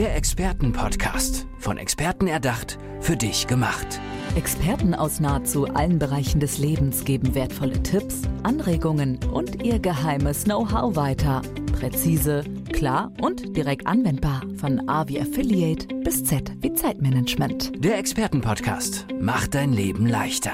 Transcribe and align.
Der 0.00 0.16
Expertenpodcast. 0.16 1.46
Von 1.58 1.76
Experten 1.76 2.26
erdacht, 2.26 2.78
für 3.00 3.18
dich 3.18 3.46
gemacht. 3.46 4.00
Experten 4.34 4.94
aus 4.94 5.20
nahezu 5.20 5.66
allen 5.66 5.98
Bereichen 5.98 6.40
des 6.40 6.56
Lebens 6.56 7.04
geben 7.04 7.34
wertvolle 7.34 7.82
Tipps, 7.82 8.22
Anregungen 8.42 9.22
und 9.24 9.62
ihr 9.62 9.78
geheimes 9.78 10.44
Know-how 10.44 10.96
weiter. 10.96 11.42
Präzise, 11.78 12.44
klar 12.72 13.12
und 13.20 13.54
direkt 13.54 13.86
anwendbar. 13.86 14.40
Von 14.56 14.88
A 14.88 15.06
wie 15.06 15.20
Affiliate 15.20 15.94
bis 15.96 16.24
Z 16.24 16.50
wie 16.62 16.72
Zeitmanagement. 16.72 17.84
Der 17.84 17.98
Expertenpodcast 17.98 19.04
macht 19.20 19.54
dein 19.54 19.74
Leben 19.74 20.06
leichter. 20.06 20.52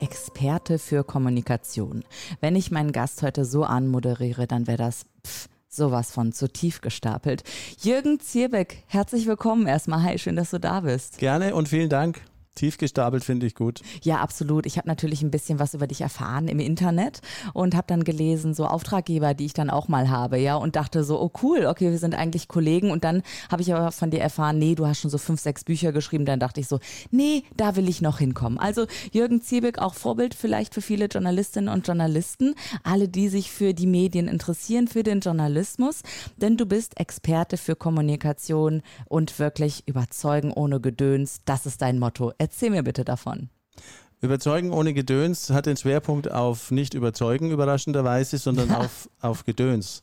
Experte 0.00 0.78
für 0.78 1.02
Kommunikation. 1.02 2.04
Wenn 2.42 2.56
ich 2.56 2.70
meinen 2.70 2.92
Gast 2.92 3.22
heute 3.22 3.46
so 3.46 3.64
anmoderiere, 3.64 4.46
dann 4.46 4.66
wäre 4.66 4.76
das 4.76 5.06
pff, 5.26 5.48
sowas 5.76 6.10
von 6.10 6.32
zu 6.32 6.48
tief 6.48 6.80
gestapelt. 6.80 7.44
Jürgen 7.80 8.18
Zierbeck, 8.20 8.82
herzlich 8.86 9.26
willkommen 9.26 9.66
erstmal. 9.66 10.02
Hi, 10.02 10.18
schön, 10.18 10.36
dass 10.36 10.50
du 10.50 10.58
da 10.58 10.80
bist. 10.80 11.18
Gerne 11.18 11.54
und 11.54 11.68
vielen 11.68 11.88
Dank. 11.88 12.22
Tief 12.56 12.78
gestapelt 12.78 13.22
finde 13.22 13.46
ich 13.46 13.54
gut. 13.54 13.80
Ja, 14.02 14.16
absolut. 14.16 14.66
Ich 14.66 14.78
habe 14.78 14.88
natürlich 14.88 15.22
ein 15.22 15.30
bisschen 15.30 15.60
was 15.60 15.74
über 15.74 15.86
dich 15.86 16.00
erfahren 16.00 16.48
im 16.48 16.58
Internet 16.58 17.20
und 17.52 17.76
habe 17.76 17.86
dann 17.86 18.02
gelesen, 18.02 18.54
so 18.54 18.66
Auftraggeber, 18.66 19.34
die 19.34 19.44
ich 19.44 19.52
dann 19.52 19.70
auch 19.70 19.88
mal 19.88 20.10
habe, 20.10 20.38
ja, 20.38 20.56
und 20.56 20.74
dachte 20.74 21.04
so, 21.04 21.20
oh 21.20 21.30
cool, 21.42 21.66
okay, 21.66 21.90
wir 21.90 21.98
sind 21.98 22.14
eigentlich 22.14 22.48
Kollegen. 22.48 22.90
Und 22.90 23.04
dann 23.04 23.22
habe 23.50 23.62
ich 23.62 23.72
aber 23.72 23.92
von 23.92 24.10
dir 24.10 24.20
erfahren, 24.20 24.58
nee, 24.58 24.74
du 24.74 24.86
hast 24.86 25.00
schon 25.00 25.10
so 25.10 25.18
fünf, 25.18 25.40
sechs 25.40 25.62
Bücher 25.62 25.92
geschrieben. 25.92 26.24
Dann 26.24 26.40
dachte 26.40 26.60
ich 26.60 26.66
so, 26.66 26.80
nee, 27.10 27.44
da 27.56 27.76
will 27.76 27.88
ich 27.88 28.02
noch 28.02 28.18
hinkommen. 28.18 28.58
Also 28.58 28.86
Jürgen 29.12 29.42
Ziebeck, 29.42 29.78
auch 29.78 29.94
Vorbild 29.94 30.34
vielleicht 30.34 30.74
für 30.74 30.82
viele 30.82 31.06
Journalistinnen 31.06 31.72
und 31.72 31.86
Journalisten, 31.86 32.54
alle, 32.82 33.08
die 33.08 33.28
sich 33.28 33.50
für 33.50 33.74
die 33.74 33.86
Medien 33.86 34.28
interessieren, 34.28 34.88
für 34.88 35.02
den 35.02 35.20
Journalismus, 35.20 36.02
denn 36.36 36.56
du 36.56 36.66
bist 36.66 36.98
Experte 36.98 37.56
für 37.58 37.76
Kommunikation 37.76 38.82
und 39.06 39.38
wirklich 39.38 39.86
überzeugen 39.86 40.52
ohne 40.52 40.80
Gedöns. 40.80 41.40
Das 41.44 41.66
ist 41.66 41.82
dein 41.82 41.98
Motto. 41.98 42.32
Erzähl 42.46 42.70
mir 42.70 42.84
bitte 42.84 43.04
davon. 43.04 43.48
Überzeugen 44.20 44.70
ohne 44.70 44.94
Gedöns 44.94 45.50
hat 45.50 45.66
den 45.66 45.76
Schwerpunkt 45.76 46.30
auf 46.30 46.70
nicht 46.70 46.94
überzeugen, 46.94 47.50
überraschenderweise, 47.50 48.38
sondern 48.38 48.70
auf, 48.74 49.10
auf 49.20 49.44
Gedöns. 49.44 50.00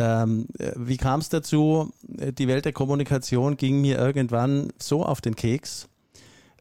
Ähm, 0.00 0.46
wie 0.76 0.96
kam 0.96 1.20
es 1.20 1.28
dazu? 1.28 1.92
Die 2.02 2.48
Welt 2.48 2.64
der 2.64 2.72
Kommunikation 2.72 3.58
ging 3.58 3.82
mir 3.82 3.98
irgendwann 3.98 4.72
so 4.80 5.04
auf 5.04 5.20
den 5.20 5.36
Keks. 5.36 5.90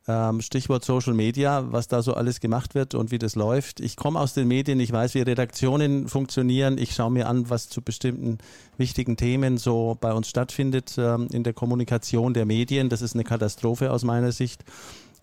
Ähm, 0.06 0.42
Stichwort 0.42 0.84
Social 0.84 1.14
Media, 1.14 1.72
was 1.72 1.88
da 1.88 2.02
so 2.02 2.16
alles 2.16 2.42
gemacht 2.42 2.76
wird 2.76 2.94
und 2.96 3.12
wie 3.12 3.20
das 3.20 3.36
läuft. 3.36 3.80
Ich 3.80 3.96
komme 3.96 4.20
aus 4.20 4.34
den 4.34 4.50
Medien, 4.50 4.82
ich 4.82 4.92
weiß, 4.92 5.14
wie 5.14 5.22
Redaktionen 5.22 6.10
funktionieren. 6.10 6.78
Ich 6.78 6.94
schaue 6.94 7.12
mir 7.12 7.30
an, 7.30 7.50
was 7.50 7.70
zu 7.70 7.82
bestimmten 7.82 8.40
wichtigen 8.78 9.16
Themen 9.16 9.58
so 9.58 9.98
bei 10.02 10.12
uns 10.12 10.28
stattfindet 10.28 10.96
ähm, 10.98 11.30
in 11.32 11.44
der 11.44 11.54
Kommunikation 11.54 12.34
der 12.34 12.46
Medien. 12.46 12.90
Das 12.90 13.02
ist 13.02 13.14
eine 13.14 13.24
Katastrophe 13.24 13.92
aus 13.92 14.04
meiner 14.04 14.34
Sicht. 14.34 14.66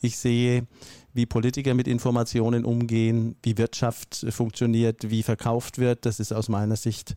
Ich 0.01 0.17
sehe, 0.17 0.67
wie 1.13 1.27
Politiker 1.27 1.75
mit 1.75 1.89
Informationen 1.89 2.65
umgehen, 2.65 3.37
wie 3.43 3.59
Wirtschaft 3.59 4.27
funktioniert, 4.31 5.11
wie 5.11 5.23
verkauft 5.23 5.79
wird. 5.79 6.07
Das 6.07 6.21
ist 6.21 6.33
aus 6.33 6.49
meiner 6.49 6.77
Sicht 6.77 7.17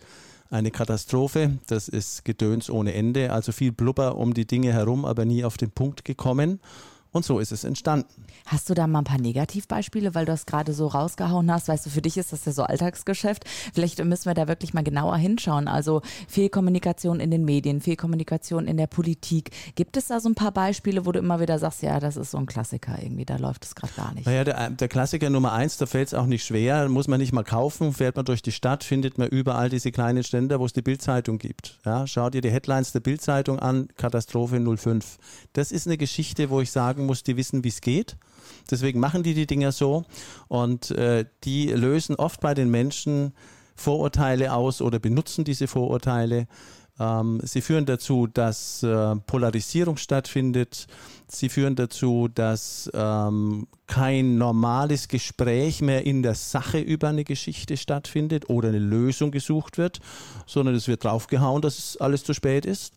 eine 0.50 0.72
Katastrophe. 0.72 1.60
Das 1.68 1.88
ist 1.88 2.26
Gedöns 2.26 2.70
ohne 2.70 2.94
Ende. 2.94 3.32
Also 3.32 3.52
viel 3.52 3.72
Blubber 3.72 4.18
um 4.18 4.34
die 4.34 4.46
Dinge 4.46 4.74
herum, 4.74 5.06
aber 5.06 5.26
nie 5.26 5.44
auf 5.44 5.58
den 5.58 5.72
Punkt 5.72 6.06
gekommen. 6.06 6.60
Und 7.14 7.24
so 7.24 7.40
ist 7.40 7.52
es 7.52 7.64
entstanden. 7.64 8.08
Hast 8.48 8.70
du 8.70 8.74
da 8.74 8.88
mal 8.88 9.00
ein 9.00 9.06
paar 9.06 9.22
Negativbeispiele, 9.22 10.16
weil 10.16 10.26
du 10.26 10.32
das 10.32 10.48
gerade 10.48 10.74
so 10.74 10.88
rausgehauen 10.88 11.52
hast? 11.52 11.68
Weißt 11.68 11.86
du, 11.86 11.92
für 11.92 12.02
dich 12.02 12.18
ist 12.18 12.34
das 12.34 12.44
ja 12.46 12.52
so 12.52 12.64
Alltagsgeschäft. 12.64 13.46
Vielleicht 13.74 14.04
müssen 14.04 14.26
wir 14.26 14.34
da 14.34 14.48
wirklich 14.48 14.74
mal 14.74 14.84
genauer 14.84 15.18
hinschauen. 15.18 15.68
Also 15.68 16.02
Fehlkommunikation 16.28 17.20
in 17.20 17.30
den 17.30 17.46
Medien, 17.46 17.82
Fehlkommunikation 17.82 18.68
in 18.68 18.78
der 18.78 18.88
Politik. 18.88 19.52
Gibt 19.76 19.96
es 19.96 20.08
da 20.08 20.20
so 20.20 20.28
ein 20.28 20.34
paar 20.34 20.52
Beispiele, 20.52 21.06
wo 21.06 21.12
du 21.12 21.20
immer 21.20 21.40
wieder 21.40 21.60
sagst, 21.60 21.84
ja, 21.84 22.00
das 22.00 22.18
ist 22.18 22.32
so 22.32 22.40
ein 22.40 22.48
Klassiker 22.48 22.98
irgendwie, 23.00 23.26
da 23.26 23.38
läuft 23.38 23.66
es 23.66 23.76
gerade 23.76 23.94
gar 23.94 24.14
nicht? 24.16 24.26
Naja, 24.26 24.44
der, 24.44 24.72
der 24.72 24.88
Klassiker 24.88 25.30
Nummer 25.30 25.54
eins, 25.54 25.78
da 25.78 25.86
fällt 25.86 26.08
es 26.08 26.14
auch 26.16 26.26
nicht 26.26 26.44
schwer, 26.44 26.90
muss 26.90 27.08
man 27.08 27.20
nicht 27.20 27.32
mal 27.32 27.44
kaufen, 27.44 27.94
fährt 27.94 28.16
man 28.16 28.26
durch 28.26 28.42
die 28.42 28.52
Stadt, 28.52 28.84
findet 28.84 29.20
man 29.20 29.28
überall 29.28 29.70
diese 29.70 29.92
kleinen 29.92 30.24
Ständer, 30.24 30.60
wo 30.60 30.66
es 30.66 30.74
die 30.74 30.82
Bildzeitung 30.82 31.38
gibt. 31.38 31.80
Ja, 31.86 32.08
schau 32.08 32.32
dir 32.32 32.42
die 32.42 32.50
Headlines 32.50 32.92
der 32.92 33.02
Bildzeitung 33.02 33.60
an, 33.60 33.88
Katastrophe 33.98 34.60
05. 34.60 35.20
Das 35.54 35.72
ist 35.72 35.86
eine 35.86 35.98
Geschichte, 35.98 36.50
wo 36.50 36.60
ich 36.60 36.72
sagen 36.72 37.03
sagen 37.04 37.08
muss, 37.08 37.24
die 37.24 37.38
wissen, 37.38 37.64
wie 37.64 37.70
es 37.70 37.82
geht. 37.82 38.16
Deswegen 38.72 39.00
machen 39.00 39.24
die 39.24 39.34
die 39.34 39.46
Dinger 39.46 39.72
so 39.72 40.06
und 40.48 40.92
äh, 40.92 41.26
die 41.44 41.68
lösen 41.68 42.16
oft 42.16 42.40
bei 42.40 42.54
den 42.54 42.70
Menschen 42.72 43.34
Vorurteile 43.76 44.54
aus 44.54 44.82
oder 44.82 45.00
benutzen 45.00 45.44
diese 45.44 45.68
Vorurteile. 45.68 46.48
Ähm, 47.00 47.42
sie 47.44 47.62
führen 47.62 47.86
dazu, 47.86 48.28
dass 48.28 48.84
äh, 48.84 49.16
Polarisierung 49.16 49.98
stattfindet. 49.98 50.88
Sie 51.28 51.50
führen 51.50 51.76
dazu, 51.76 52.30
dass 52.34 52.90
ähm, 52.94 53.68
kein 53.88 54.38
normales 54.38 55.08
Gespräch 55.08 55.82
mehr 55.82 56.06
in 56.06 56.22
der 56.22 56.36
Sache 56.36 56.80
über 56.80 57.10
eine 57.10 57.24
Geschichte 57.24 57.78
stattfindet 57.78 58.50
oder 58.50 58.70
eine 58.70 58.80
Lösung 58.80 59.32
gesucht 59.32 59.78
wird, 59.78 60.00
sondern 60.46 60.76
es 60.76 60.88
wird 60.88 61.04
draufgehauen, 61.04 61.62
dass 61.62 61.98
alles 61.98 62.24
zu 62.24 62.34
spät 62.34 62.66
ist. 62.66 62.94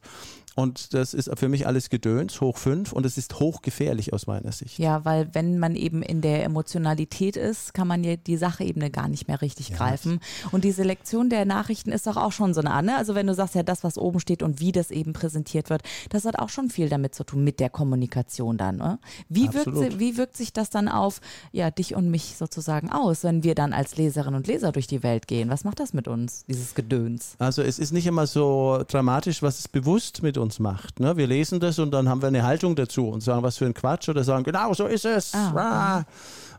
Und 0.57 0.95
das 0.95 1.13
ist 1.13 1.31
für 1.39 1.51
mich 1.51 1.67
alles 1.67 1.91
Gedöns, 1.91 2.41
hoch 2.41 2.57
fünf. 2.57 2.93
Und 2.93 3.05
es 3.05 3.19
ist 3.19 3.39
hochgefährlich 3.39 4.15
aus 4.15 4.27
meiner 4.27 4.53
Sicht. 4.53 4.79
Ja, 4.79 5.05
weil 5.05 5.29
wenn 5.35 5.59
man 5.59 5.77
eben 5.77 6.03
in 6.03 6.23
der 6.23 6.45
Emotionalität 6.45 7.37
ist, 7.37 7.75
kann 7.75 7.87
man 7.87 8.03
ja 8.03 8.17
die 8.17 8.39
Sachebene 8.39 8.91
gar 8.91 9.07
nicht 9.07 9.29
mehr 9.29 9.43
richtig 9.43 9.69
ja. 9.69 9.77
greifen. 9.77 10.19
Und 10.53 10.65
die 10.65 10.73
Selektion 10.73 11.29
der 11.29 11.45
Nachrichten 11.45 11.93
ist 11.93 12.07
doch 12.07 12.17
auch 12.17 12.33
schon 12.33 12.55
so 12.55 12.63
eine 12.63 12.87
ne? 12.87 12.97
Also 12.97 13.15
wenn 13.15 13.27
du 13.27 13.35
sagst, 13.35 13.55
ja, 13.55 13.63
das, 13.63 13.85
was 13.85 13.99
oben 13.99 14.19
steht 14.19 14.43
und 14.43 14.59
wie 14.59 14.73
das 14.73 14.91
eben 14.91 15.13
präsentiert 15.13 15.69
wird, 15.69 15.83
das 16.09 16.25
hat 16.25 16.39
auch 16.39 16.49
schon 16.49 16.71
viel 16.71 16.89
damit 16.89 17.15
zu 17.15 17.25
tun, 17.25 17.45
mit 17.45 17.61
der 17.61 17.69
Kommunikation 17.69 18.57
dann. 18.57 18.77
Ne? 18.77 18.99
Wie, 19.29 19.53
wirkt, 19.53 19.99
wie 19.99 20.17
wirkt 20.17 20.39
sich 20.39 20.55
das 20.55 20.71
dann 20.71 20.89
auf 20.89 21.21
ja, 21.53 21.71
dich 21.71 21.95
und 21.95 22.11
mich 22.11 22.37
sozusagen 22.39 22.91
aus, 22.91 23.25
wenn 23.25 23.45
wir 23.45 23.55
dann 23.55 23.75
als 23.75 23.99
Leserinnen 23.99 24.37
und 24.37 24.47
Leser 24.47 24.73
durch 24.73 24.87
die 24.87 25.03
Welt 25.03 25.27
gehen? 25.27 25.51
Was 25.51 25.65
macht 25.65 25.81
das 25.81 25.93
mit 25.93 26.09
uns, 26.09 26.47
dieses 26.47 26.75
Gedöns? 26.75 27.35
Also 27.39 27.61
es 27.61 27.79
ist 27.79 27.93
nicht 27.93 28.07
immer 28.07 28.27
so 28.27 28.83
dramatisch, 28.89 29.43
was 29.43 29.59
es 29.59 29.69
bewusst 29.69 30.23
mit 30.23 30.39
uns 30.39 30.46
uns 30.47 30.59
macht. 30.59 31.01
Ne? 31.01 31.17
Wir 31.17 31.27
lesen 31.27 31.61
das 31.61 31.79
und 31.79 31.91
dann 31.91 32.09
haben 32.09 32.23
wir 32.23 32.29
eine 32.29 32.45
Haltung 32.45 32.77
dazu 32.77 33.09
und 33.09 33.21
sagen, 33.21 33.43
was 33.43 33.59
für 33.59 33.67
ein 33.67 33.75
Quatsch 33.75 34.09
oder 34.09 34.25
sagen, 34.25 34.45
genau 34.45 34.73
so 34.73 34.87
ist 34.87 35.05
es. 35.05 35.35
Ah. 35.35 36.05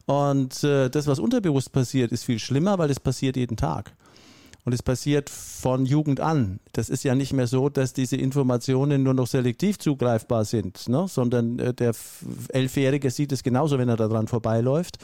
Und 0.06 0.64
äh, 0.64 0.90
das, 0.90 1.08
was 1.08 1.20
unterbewusst 1.20 1.72
passiert, 1.72 2.12
ist 2.12 2.25
viel 2.25 2.40
schlimmer, 2.40 2.78
weil 2.78 2.90
es 2.90 3.00
passiert 3.00 3.36
jeden 3.36 3.58
Tag. 3.58 3.94
Und 4.64 4.74
es 4.74 4.84
passiert 4.84 5.30
von 5.30 5.86
Jugend 5.86 6.20
an. 6.20 6.59
Das 6.74 6.90
ist 6.90 7.03
ja 7.03 7.16
nicht 7.16 7.31
mehr 7.31 7.48
so, 7.48 7.70
dass 7.70 7.94
diese 7.94 8.18
Informationen 8.18 9.03
nur 9.03 9.14
noch 9.14 9.28
selektiv 9.28 9.80
zugreifbar 9.80 10.44
sind, 10.44 10.90
ne? 10.90 11.08
sondern 11.08 11.58
äh, 11.59 11.74
der 11.74 11.94
Elfjährige 12.50 13.09
sieht 13.09 13.31
es 13.31 13.44
genauso, 13.44 13.78
wenn 13.78 13.88
er 13.88 13.96
daran 13.96 14.28
vorbeiläuft 14.28 14.98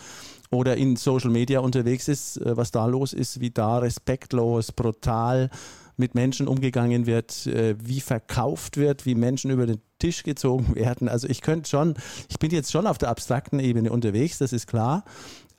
oder 0.52 0.76
in 0.76 0.98
Social 0.98 1.30
Media 1.30 1.62
unterwegs 1.62 2.10
ist, 2.10 2.38
äh, 2.38 2.58
was 2.58 2.72
da 2.72 2.86
los 2.86 3.14
ist, 3.14 3.40
wie 3.40 3.52
da 3.52 3.78
respektlos, 3.78 4.74
brutal 4.74 5.50
mit 5.98 6.16
Menschen 6.16 6.48
umgegangen 6.48 7.06
wird, 7.06 7.48
äh, 7.48 7.76
wie 7.80 8.02
verkauft 8.02 8.78
wird, 8.78 9.06
wie 9.06 9.16
Menschen 9.16 9.52
über 9.52 9.66
den 9.66 9.82
Tisch 10.00 10.24
gezogen 10.24 10.76
werden. 10.76 11.08
Also 11.08 11.28
ich 11.28 11.42
könnte 11.42 11.70
schon, 11.70 11.96
ich 12.30 12.40
bin 12.40 12.52
jetzt 12.52 12.72
schon 12.72 12.88
auf 12.88 12.98
der 12.98 13.10
abstrakten 13.10 13.60
Ebene 13.60 13.92
unterwegs, 13.92 14.38
das 14.38 14.54
ist 14.54 14.68
klar. 14.68 15.06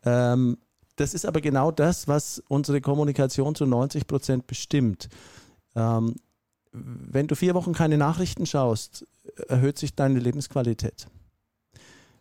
Ähm, 0.04 0.58
das 0.96 1.14
ist 1.14 1.26
aber 1.26 1.40
genau 1.40 1.70
das, 1.70 2.06
was 2.06 2.42
unsere 2.48 2.80
Kommunikation 2.80 3.54
zu 3.54 3.66
90 3.66 4.06
Prozent 4.06 4.46
bestimmt. 4.46 5.08
Ähm, 5.74 6.14
wenn 6.72 7.26
du 7.26 7.36
vier 7.36 7.54
Wochen 7.54 7.72
keine 7.72 7.98
Nachrichten 7.98 8.46
schaust, 8.46 9.06
erhöht 9.48 9.78
sich 9.78 9.94
deine 9.94 10.18
Lebensqualität. 10.18 11.06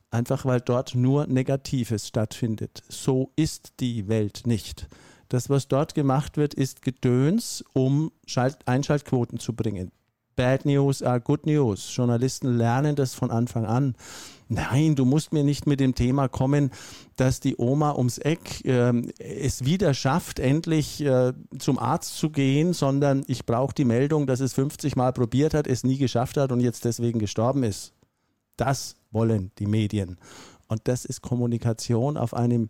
Einfach 0.09 0.45
weil 0.45 0.61
dort 0.61 0.93
nur 0.93 1.25
Negatives 1.25 2.07
stattfindet. 2.07 2.83
So 2.87 3.31
ist 3.35 3.73
die 3.79 4.07
Welt 4.07 4.43
nicht. 4.45 4.87
Das, 5.33 5.49
was 5.49 5.67
dort 5.67 5.95
gemacht 5.95 6.37
wird, 6.37 6.53
ist 6.53 6.83
Gedöns, 6.83 7.65
um 7.73 8.11
Schalt 8.27 8.59
Einschaltquoten 8.67 9.39
zu 9.39 9.53
bringen. 9.53 9.91
Bad 10.35 10.63
News 10.63 11.01
are 11.01 11.19
good 11.19 11.47
news. 11.47 11.89
Journalisten 11.95 12.55
lernen 12.55 12.95
das 12.95 13.15
von 13.15 13.31
Anfang 13.31 13.65
an. 13.65 13.95
Nein, 14.47 14.93
du 14.93 15.05
musst 15.05 15.33
mir 15.33 15.43
nicht 15.43 15.65
mit 15.65 15.79
dem 15.79 15.95
Thema 15.95 16.27
kommen, 16.27 16.69
dass 17.15 17.39
die 17.39 17.55
Oma 17.57 17.95
ums 17.95 18.19
Eck 18.19 18.63
äh, 18.63 18.93
es 19.17 19.65
wieder 19.65 19.95
schafft, 19.95 20.37
endlich 20.37 21.01
äh, 21.01 21.33
zum 21.57 21.79
Arzt 21.79 22.15
zu 22.15 22.29
gehen, 22.29 22.73
sondern 22.73 23.23
ich 23.25 23.47
brauche 23.47 23.73
die 23.73 23.85
Meldung, 23.85 24.27
dass 24.27 24.39
es 24.39 24.53
50 24.53 24.95
Mal 24.95 25.13
probiert 25.13 25.55
hat, 25.55 25.65
es 25.65 25.83
nie 25.83 25.97
geschafft 25.97 26.37
hat 26.37 26.51
und 26.51 26.59
jetzt 26.59 26.85
deswegen 26.85 27.17
gestorben 27.17 27.63
ist. 27.63 27.93
Das 28.55 28.97
wollen 29.09 29.49
die 29.57 29.65
Medien. 29.65 30.19
Und 30.67 30.81
das 30.87 31.05
ist 31.05 31.23
Kommunikation 31.23 32.17
auf 32.17 32.35
einem 32.35 32.69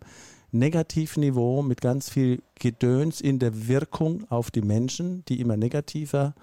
Negativniveau 0.54 1.62
mit 1.62 1.80
ganz 1.80 2.08
viel 2.10 2.42
Gedöns 2.58 3.20
in 3.20 3.38
der 3.38 3.68
Wirkung 3.68 4.24
auf 4.30 4.50
die 4.50 4.62
Menschen, 4.62 5.24
die 5.28 5.40
immer 5.40 5.56
negativer, 5.56 6.34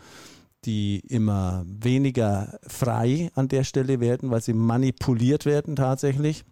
die 0.65 0.99
immer 1.07 1.63
weniger 1.65 2.59
frei 2.67 3.31
an 3.35 3.47
der 3.47 3.63
Stelle 3.63 3.99
werden, 3.99 4.29
weil 4.29 4.41
sie 4.41 4.53
manipuliert 4.53 5.45
werden 5.45 5.75
tatsächlich. 5.75 6.43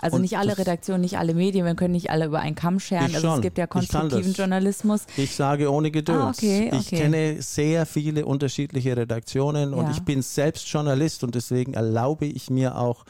Also 0.00 0.16
Und 0.16 0.22
nicht 0.22 0.38
alle 0.38 0.56
Redaktionen, 0.56 1.02
nicht 1.02 1.18
alle 1.18 1.34
Medien, 1.34 1.66
wir 1.66 1.74
können 1.74 1.92
nicht 1.92 2.08
alle 2.10 2.26
über 2.26 2.38
einen 2.40 2.54
Kamm 2.54 2.80
scheren. 2.80 3.08
Ich 3.10 3.16
Also 3.16 3.34
es 3.34 3.40
gibt 3.42 3.58
ja 3.58 3.64
Ich 3.64 3.70
konstruktiven 3.70 4.28
das. 4.30 4.36
Journalismus. 4.36 5.02
Ich 5.18 5.34
sage 5.34 5.70
ohne 5.70 5.90
Gedöns. 5.90 6.18
Ah, 6.18 6.30
okay, 6.30 6.70
Ich 6.72 6.86
okay. 6.86 6.96
kenne 7.02 7.42
sehr 7.42 7.84
viele 7.84 8.24
unterschiedliche 8.24 8.96
Redaktionen 8.96 9.74
und 9.74 9.84
Ja. 9.86 9.90
ich 9.90 10.00
bin 10.02 10.22
selbst 10.22 10.66
Journalist 10.68 11.22
und 11.24 11.34
deswegen 11.34 11.74
erlaube 11.74 12.24
ich 12.24 12.48
mir 12.48 12.78
auch, 12.78 13.04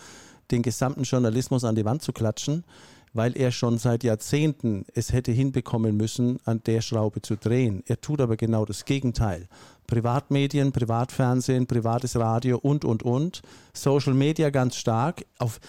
den 0.50 0.62
gesamten 0.62 1.04
Journalismus 1.04 1.62
an 1.62 1.76
die 1.76 1.84
Wand 1.84 2.02
zu 2.02 2.12
klatschen, 2.12 2.64
weil 3.12 3.36
er 3.36 3.50
schon 3.50 3.78
seit 3.78 4.04
Jahrzehnten 4.04 4.84
es 4.94 5.12
hätte 5.12 5.32
hinbekommen 5.32 5.96
müssen, 5.96 6.38
an 6.44 6.62
der 6.64 6.80
Schraube 6.80 7.22
zu 7.22 7.36
drehen. 7.36 7.82
Er 7.86 8.00
tut 8.00 8.20
aber 8.20 8.36
genau 8.36 8.64
das 8.64 8.84
Gegenteil. 8.84 9.48
Privatmedien, 9.86 10.72
Privatfernsehen, 10.72 11.66
privates 11.66 12.16
Radio 12.16 12.58
und, 12.58 12.84
und, 12.84 13.02
und. 13.02 13.42
Social 13.72 14.14
Media 14.14 14.50
ganz 14.50 14.76
stark. 14.76 15.24
Auf, 15.38 15.60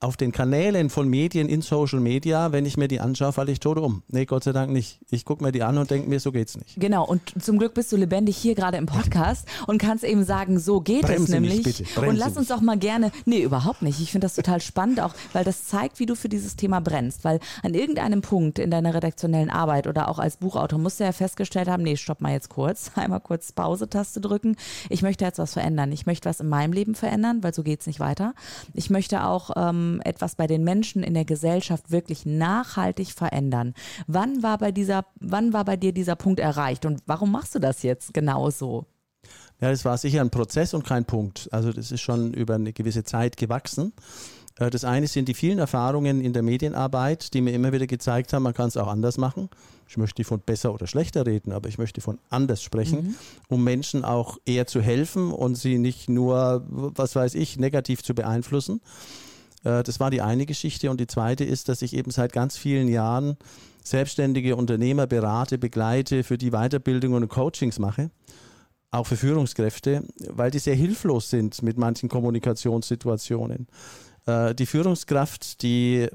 auf 0.00 0.16
den 0.16 0.30
Kanälen 0.30 0.90
von 0.90 1.08
Medien 1.08 1.48
in 1.48 1.60
Social 1.60 1.98
Media, 1.98 2.52
wenn 2.52 2.64
ich 2.64 2.76
mir 2.76 2.86
die 2.86 3.00
anschaue, 3.00 3.32
falle 3.32 3.50
ich 3.50 3.58
tot 3.58 3.78
um. 3.78 4.04
Nee, 4.08 4.26
Gott 4.26 4.44
sei 4.44 4.52
Dank 4.52 4.70
nicht. 4.70 5.00
Ich 5.10 5.24
gucke 5.24 5.42
mir 5.42 5.50
die 5.50 5.64
an 5.64 5.76
und 5.76 5.90
denke 5.90 6.08
mir, 6.08 6.20
so 6.20 6.30
geht's 6.30 6.56
nicht. 6.56 6.78
Genau, 6.78 7.04
und 7.04 7.20
zum 7.42 7.58
Glück 7.58 7.74
bist 7.74 7.90
du 7.90 7.96
lebendig 7.96 8.36
hier 8.36 8.54
gerade 8.54 8.76
im 8.76 8.86
Podcast 8.86 9.48
und 9.66 9.78
kannst 9.78 10.04
eben 10.04 10.22
sagen, 10.22 10.60
so 10.60 10.80
geht 10.80 11.02
es 11.02 11.10
Bremse 11.10 11.40
mich 11.40 11.50
nämlich. 11.50 11.64
bitte, 11.64 11.82
bremse 11.94 12.10
und 12.10 12.16
lass 12.16 12.36
uns 12.36 12.48
mich. 12.48 12.48
doch 12.48 12.60
mal 12.60 12.78
gerne, 12.78 13.10
nee, 13.24 13.42
überhaupt 13.42 13.82
nicht. 13.82 14.00
Ich 14.00 14.12
finde 14.12 14.26
das 14.26 14.36
total 14.36 14.60
spannend 14.60 15.00
auch, 15.00 15.14
weil 15.32 15.42
das 15.42 15.64
zeigt, 15.64 15.98
wie 15.98 16.06
du 16.06 16.14
für 16.14 16.28
dieses 16.28 16.54
Thema 16.54 16.80
brennst. 16.80 17.24
Weil 17.24 17.40
an 17.64 17.74
irgendeinem 17.74 18.22
Punkt 18.22 18.60
in 18.60 18.70
deiner 18.70 18.94
redaktionellen 18.94 19.50
Arbeit 19.50 19.88
oder 19.88 20.08
auch 20.08 20.20
als 20.20 20.36
Buchautor 20.36 20.78
musst 20.78 21.00
du 21.00 21.04
ja 21.04 21.12
festgestellt 21.12 21.68
haben, 21.68 21.82
nee, 21.82 21.96
stopp 21.96 22.20
mal 22.20 22.32
jetzt 22.32 22.50
kurz, 22.50 22.92
einmal 22.94 23.20
kurz 23.20 23.50
Pause-Taste 23.50 24.20
drücken. 24.20 24.56
Ich 24.90 25.02
möchte 25.02 25.24
jetzt 25.24 25.40
was 25.40 25.54
verändern. 25.54 25.90
Ich 25.90 26.06
möchte 26.06 26.28
was 26.28 26.38
in 26.38 26.48
meinem 26.48 26.72
Leben 26.72 26.94
verändern, 26.94 27.42
weil 27.42 27.52
so 27.52 27.64
geht's 27.64 27.88
nicht 27.88 27.98
weiter. 27.98 28.34
Ich 28.74 28.90
möchte 28.90 29.24
auch 29.24 29.50
ähm, 29.56 29.87
etwas 30.04 30.36
bei 30.36 30.46
den 30.46 30.64
Menschen 30.64 31.02
in 31.02 31.14
der 31.14 31.24
Gesellschaft 31.24 31.90
wirklich 31.90 32.26
nachhaltig 32.26 33.12
verändern. 33.12 33.74
Wann 34.06 34.42
war 34.42 34.58
bei 34.58 34.72
dieser, 34.72 35.04
wann 35.20 35.52
war 35.52 35.64
bei 35.64 35.76
dir 35.76 35.92
dieser 35.92 36.16
Punkt 36.16 36.40
erreicht 36.40 36.86
und 36.86 37.00
warum 37.06 37.32
machst 37.32 37.54
du 37.54 37.58
das 37.58 37.82
jetzt 37.82 38.14
genau 38.14 38.50
so? 38.50 38.86
Ja, 39.60 39.70
das 39.70 39.84
war 39.84 39.98
sicher 39.98 40.20
ein 40.20 40.30
Prozess 40.30 40.72
und 40.72 40.86
kein 40.86 41.04
Punkt. 41.04 41.48
Also 41.50 41.72
das 41.72 41.90
ist 41.90 42.00
schon 42.00 42.32
über 42.32 42.54
eine 42.54 42.72
gewisse 42.72 43.02
Zeit 43.02 43.36
gewachsen. 43.36 43.92
Äh, 44.58 44.70
Das 44.70 44.84
eine 44.84 45.06
sind 45.06 45.28
die 45.28 45.34
vielen 45.34 45.58
Erfahrungen 45.58 46.20
in 46.20 46.32
der 46.32 46.42
Medienarbeit, 46.42 47.34
die 47.34 47.40
mir 47.40 47.52
immer 47.52 47.72
wieder 47.72 47.86
gezeigt 47.86 48.32
haben, 48.32 48.44
man 48.44 48.54
kann 48.54 48.68
es 48.68 48.76
auch 48.76 48.86
anders 48.88 49.18
machen. 49.18 49.48
Ich 49.88 49.96
möchte 49.96 50.20
nicht 50.20 50.28
von 50.28 50.40
besser 50.40 50.74
oder 50.74 50.86
schlechter 50.86 51.26
reden, 51.26 51.52
aber 51.52 51.68
ich 51.68 51.78
möchte 51.78 52.00
von 52.00 52.18
anders 52.28 52.62
sprechen, 52.62 53.16
um 53.48 53.64
Menschen 53.64 54.04
auch 54.04 54.36
eher 54.44 54.66
zu 54.66 54.82
helfen 54.82 55.32
und 55.32 55.54
sie 55.54 55.78
nicht 55.78 56.08
nur, 56.08 56.62
was 56.68 57.16
weiß 57.16 57.34
ich, 57.34 57.58
negativ 57.58 58.02
zu 58.02 58.14
beeinflussen. 58.14 58.80
Äh, 59.64 59.82
Das 59.82 60.00
war 60.00 60.10
die 60.10 60.22
eine 60.22 60.46
Geschichte. 60.46 60.90
Und 60.90 61.00
die 61.00 61.06
zweite 61.06 61.44
ist, 61.44 61.68
dass 61.68 61.82
ich 61.82 61.94
eben 61.94 62.10
seit 62.10 62.32
ganz 62.32 62.56
vielen 62.56 62.88
Jahren 62.88 63.36
selbstständige 63.82 64.56
Unternehmer 64.56 65.06
berate, 65.06 65.58
begleite, 65.58 66.24
für 66.24 66.38
die 66.38 66.50
Weiterbildungen 66.50 67.22
und 67.22 67.28
Coachings 67.28 67.78
mache 67.78 68.10
auch 68.90 69.06
für 69.06 69.16
Führungskräfte, 69.16 70.04
weil 70.28 70.50
die 70.50 70.58
sehr 70.58 70.74
hilflos 70.74 71.30
sind 71.30 71.62
mit 71.62 71.76
manchen 71.76 72.08
Kommunikationssituationen. 72.08 73.66
Äh, 74.26 74.54
Die 74.54 74.66
Führungskraft, 74.66 75.62
die 75.62 75.96
äh, 75.96 76.10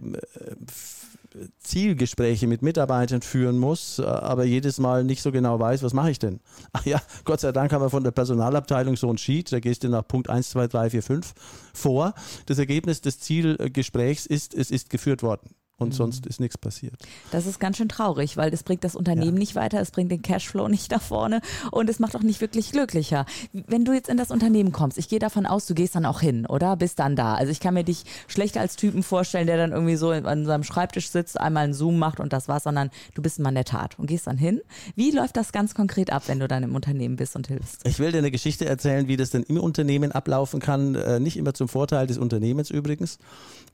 Zielgespräche 1.60 2.48
mit 2.48 2.62
Mitarbeitern 2.62 3.22
führen 3.22 3.58
muss, 3.58 4.00
äh, 4.00 4.04
aber 4.04 4.44
jedes 4.44 4.78
Mal 4.78 5.04
nicht 5.04 5.22
so 5.22 5.32
genau 5.32 5.60
weiß, 5.60 5.84
was 5.84 5.94
mache 5.94 6.12
ich 6.12 6.20
denn? 6.20 6.40
Ach 6.74 6.86
ja, 6.86 7.02
Gott 7.26 7.40
sei 7.40 7.52
Dank 7.52 7.72
haben 7.72 7.84
wir 7.84 7.90
von 7.90 8.04
der 8.04 8.12
Personalabteilung 8.12 8.96
so 8.96 9.10
ein 9.10 9.18
Sheet, 9.18 9.52
da 9.52 9.60
gehst 9.60 9.84
du 9.84 9.90
nach 9.90 10.08
Punkt 10.08 10.30
1, 10.30 10.50
2, 10.52 10.68
3, 10.68 10.90
4, 10.92 11.04
5 11.04 11.34
vor. 11.74 12.14
Das 12.46 12.60
Ergebnis 12.60 13.02
des 13.02 13.20
Zielgesprächs 13.20 14.26
ist, 14.26 14.54
es 14.54 14.72
ist 14.72 14.90
geführt 14.90 15.24
worden 15.24 15.56
und 15.78 15.94
sonst 15.94 16.26
ist 16.28 16.40
nichts 16.40 16.58
passiert. 16.58 16.94
Das 17.32 17.46
ist 17.46 17.60
ganz 17.60 17.78
schön 17.78 17.90
traurig, 17.90 18.38
weil 18.38 18.52
das 18.52 18.64
bringt 18.64 18.84
das 18.84 18.96
Unternehmen 18.96 19.34
Ja. 19.36 19.40
nicht 19.40 19.56
weiter, 19.56 19.80
es 19.82 19.92
bringt 19.92 20.12
den 20.12 20.22
Cashflow 20.22 20.68
nicht 20.68 20.92
nach 20.92 21.02
vorne 21.02 21.42
und 21.72 21.90
es 21.90 22.00
macht 22.00 22.16
auch 22.16 22.22
nicht 22.22 22.42
wirklich 22.42 22.72
glücklicher. 22.72 23.26
Wenn 23.54 23.84
du 23.84 23.92
jetzt 23.94 24.08
in 24.10 24.18
das 24.18 24.32
Unternehmen 24.32 24.72
kommst, 24.72 24.98
ich 24.98 25.10
gehe 25.10 25.20
davon 25.20 25.46
aus, 25.46 25.66
du 25.66 25.74
gehst 25.74 25.96
dann 25.96 26.06
auch 26.06 26.22
hin, 26.22 26.46
oder? 26.46 26.76
Bist 26.78 27.00
dann 27.00 27.16
da. 27.16 27.34
Also 27.36 27.52
ich 27.52 27.60
kann 27.60 27.74
mir 27.74 27.84
dich 27.84 28.04
schlecht 28.28 28.58
als 28.58 28.76
Typen 28.76 29.04
vorstellen, 29.04 29.48
der 29.48 29.58
dann 29.58 29.72
irgendwie 29.72 29.96
so 29.96 30.12
an 30.12 30.46
seinem 30.46 30.64
Schreibtisch 30.64 31.10
sitzt, 31.10 31.40
einmal 31.40 31.64
einen 31.66 31.74
Zoom 31.74 31.98
macht 31.98 32.20
und 32.20 32.34
das 32.34 32.48
war's, 32.48 32.64
sondern 32.64 32.90
du 33.16 33.22
bist 33.22 33.40
ein 33.40 33.44
Mann 33.44 33.56
der 33.56 33.66
Tat 33.66 33.98
und 34.00 34.06
gehst 34.06 34.28
dann 34.28 34.38
hin. 34.38 34.62
Wie 34.96 35.12
läuft 35.12 35.36
das 35.38 35.52
ganz 35.52 35.74
konkret 35.74 36.12
ab, 36.12 36.24
wenn 36.28 36.40
du 36.40 36.48
dann 36.48 36.64
im 36.64 36.76
Unternehmen 36.76 37.16
bist 37.16 37.36
und 37.36 37.48
hilfst? 37.48 37.86
Ich 37.86 38.00
will 38.00 38.12
dir 38.12 38.20
eine 38.20 38.32
Geschichte 38.32 38.66
erzählen, 38.66 39.08
wie 39.08 39.18
das 39.18 39.32
denn 39.32 39.44
im 39.44 39.58
Unternehmen 39.60 40.12
ablaufen 40.12 40.60
kann. 40.60 40.96
Äh, 40.96 41.20
nicht 41.20 41.36
immer 41.38 41.54
zum 41.54 41.68
Vorteil 41.68 42.08
des 42.08 42.18
Unternehmens 42.18 42.70
übrigens, 42.70 43.18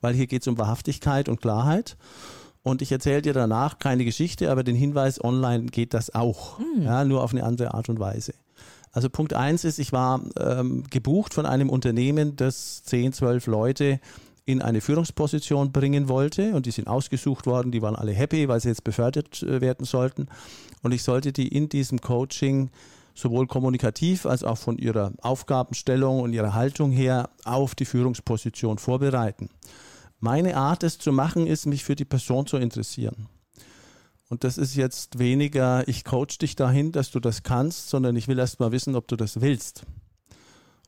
weil 0.02 0.14
hier 0.14 0.28
geht 0.28 0.42
es 0.42 0.48
um 0.48 0.58
Wahrhaftigkeit 0.58 1.30
und 1.30 1.42
Klarheit. 1.42 1.98
Und 2.62 2.82
ich 2.82 2.92
erzähle 2.92 3.22
dir 3.22 3.34
danach 3.34 3.80
keine 3.80 4.06
Geschichte, 4.06 4.52
aber 4.52 4.64
den 4.64 4.76
Hinweis, 4.76 5.24
online 5.24 5.68
geht 5.68 5.94
das 5.94 6.14
auch. 6.14 6.60
Ja, 6.82 7.06
nur 7.06 7.24
auf 7.24 7.32
eine 7.32 7.44
andere 7.44 7.74
Art 7.74 7.90
und 7.90 8.00
Weise. 8.00 8.34
Also 8.92 9.10
Punkt 9.10 9.34
eins 9.34 9.64
ist, 9.64 9.80
ich 9.80 9.92
war 9.92 10.22
ähm, 10.40 10.84
gebucht 10.90 11.34
von 11.34 11.46
einem 11.46 11.70
Unternehmen, 11.70 12.36
das 12.36 12.84
10, 12.84 13.14
12 13.14 13.48
Leute 13.48 14.00
in 14.46 14.62
eine 14.64 14.82
Führungsposition 14.82 15.72
bringen 15.72 16.10
wollte 16.10 16.56
und 16.56 16.66
die 16.66 16.72
sind 16.72 16.88
ausgesucht 16.88 17.46
worden, 17.46 17.72
die 17.72 17.84
waren 17.84 17.96
alle 17.96 18.14
happy, 18.14 18.48
weil 18.48 18.60
sie 18.60 18.70
jetzt 18.70 18.84
befördert 18.84 19.44
äh, 19.44 19.62
werden 19.62 19.86
sollten. 19.86 20.28
Und 20.82 20.92
ich 20.92 21.04
sollte 21.04 21.32
die 21.32 21.50
in 21.50 21.70
diesem 21.70 22.02
Coaching 22.02 22.72
sowohl 23.14 23.46
kommunikativ 23.46 24.26
als 24.26 24.44
auch 24.44 24.58
von 24.58 24.78
ihrer 24.78 25.12
Aufgabenstellung 25.22 26.22
und 26.22 26.34
ihrer 26.34 26.56
Haltung 26.56 26.92
her 26.92 27.30
auf 27.44 27.76
die 27.76 27.86
Führungsposition 27.86 28.80
vorbereiten. 28.80 29.50
Meine 30.20 30.58
Art, 30.58 30.84
es 30.84 30.98
zu 30.98 31.12
machen, 31.12 31.48
ist, 31.48 31.66
mich 31.66 31.84
für 31.84 31.96
die 31.96 32.06
Person 32.06 32.46
zu 32.46 32.58
interessieren. 32.58 33.28
Und 34.30 34.44
das 34.44 34.58
ist 34.58 34.76
jetzt 34.76 35.18
weniger, 35.18 35.88
ich 35.88 36.04
coach 36.04 36.38
dich 36.38 36.56
dahin, 36.56 36.92
dass 36.92 37.10
du 37.10 37.20
das 37.20 37.44
kannst, 37.44 37.90
sondern 37.90 38.16
ich 38.16 38.28
will 38.28 38.38
erst 38.38 38.60
mal 38.60 38.72
wissen, 38.72 38.96
ob 38.96 39.08
du 39.08 39.16
das 39.16 39.42
willst. 39.42 39.86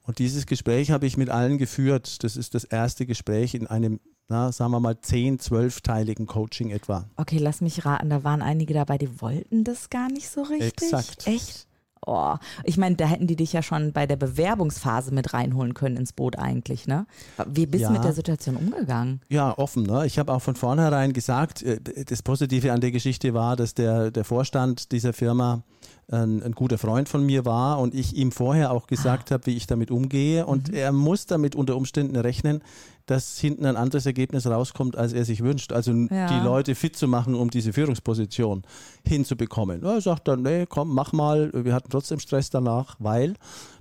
Und 0.03 0.19
dieses 0.19 0.45
Gespräch 0.45 0.91
habe 0.91 1.05
ich 1.05 1.17
mit 1.17 1.29
allen 1.29 1.57
geführt. 1.57 2.23
Das 2.23 2.35
ist 2.35 2.53
das 2.53 2.63
erste 2.63 3.05
Gespräch 3.05 3.53
in 3.55 3.67
einem, 3.67 3.99
na, 4.27 4.51
sagen 4.51 4.71
wir 4.71 4.79
mal, 4.79 4.99
10, 4.99 5.39
12-teiligen 5.39 6.25
Coaching 6.25 6.69
etwa. 6.69 7.09
Okay, 7.15 7.37
lass 7.37 7.61
mich 7.61 7.85
raten, 7.85 8.09
da 8.09 8.23
waren 8.23 8.41
einige 8.41 8.73
dabei, 8.73 8.97
die 8.97 9.21
wollten 9.21 9.63
das 9.63 9.89
gar 9.89 10.11
nicht 10.11 10.29
so 10.29 10.41
richtig. 10.41 10.91
Exakt. 10.91 11.27
Echt? 11.27 11.67
Oh, 12.05 12.35
ich 12.63 12.77
meine, 12.77 12.95
da 12.95 13.05
hätten 13.05 13.27
die 13.27 13.35
dich 13.35 13.53
ja 13.53 13.61
schon 13.61 13.93
bei 13.93 14.07
der 14.07 14.15
Bewerbungsphase 14.15 15.13
mit 15.13 15.33
reinholen 15.35 15.75
können 15.75 15.97
ins 15.97 16.13
Boot 16.13 16.35
eigentlich, 16.37 16.87
ne? 16.87 17.05
Wie 17.45 17.67
bist 17.67 17.81
du 17.83 17.87
Ja. 17.89 17.91
mit 17.91 18.03
der 18.03 18.13
Situation 18.13 18.55
umgegangen? 18.55 19.21
Ja, 19.29 19.55
offen. 19.57 19.83
Ne? 19.83 20.07
Ich 20.07 20.17
habe 20.17 20.33
auch 20.33 20.41
von 20.41 20.55
vornherein 20.55 21.13
gesagt, 21.13 21.61
äh, 21.61 21.79
das 22.05 22.23
Positive 22.23 22.71
an 22.73 22.81
der 22.81 22.91
Geschichte 22.91 23.35
war, 23.35 23.55
dass 23.55 23.75
der, 23.75 24.09
der 24.09 24.23
Vorstand 24.23 24.91
dieser 24.91 25.13
Firma 25.13 25.61
ein, 26.11 26.43
ein 26.43 26.51
guter 26.51 26.77
Freund 26.77 27.07
von 27.09 27.25
mir 27.25 27.45
war 27.45 27.79
und 27.79 27.95
ich 27.95 28.15
ihm 28.15 28.31
vorher 28.31 28.71
auch 28.71 28.87
gesagt 28.87 29.31
habe, 29.31 29.45
wie 29.45 29.55
ich 29.55 29.65
damit 29.67 29.91
umgehe. 29.91 30.45
Und 30.45 30.73
er 30.73 30.91
muss 30.91 31.25
damit 31.25 31.55
unter 31.55 31.75
Umständen 31.77 32.15
rechnen, 32.15 32.61
dass 33.05 33.37
hinten 33.39 33.65
ein 33.65 33.77
anderes 33.77 34.05
Ergebnis 34.05 34.45
rauskommt, 34.45 34.95
als 34.95 35.13
er 35.13 35.25
sich 35.25 35.41
wünscht. 35.41 35.71
Also 35.73 35.91
Ja. 35.91 36.27
die 36.27 36.39
Leute 36.39 36.75
fit 36.75 36.95
zu 36.95 37.07
machen, 37.07 37.33
um 37.35 37.49
diese 37.49 37.73
Führungsposition 37.73 38.63
hinzubekommen. 39.07 39.83
Er 39.83 40.01
sagt 40.01 40.27
dann, 40.27 40.41
nee, 40.43 40.65
komm, 40.67 40.93
mach 40.93 41.13
mal. 41.13 41.51
Wir 41.53 41.73
hatten 41.73 41.89
trotzdem 41.89 42.19
Stress 42.19 42.49
danach, 42.49 42.95
weil 42.99 43.33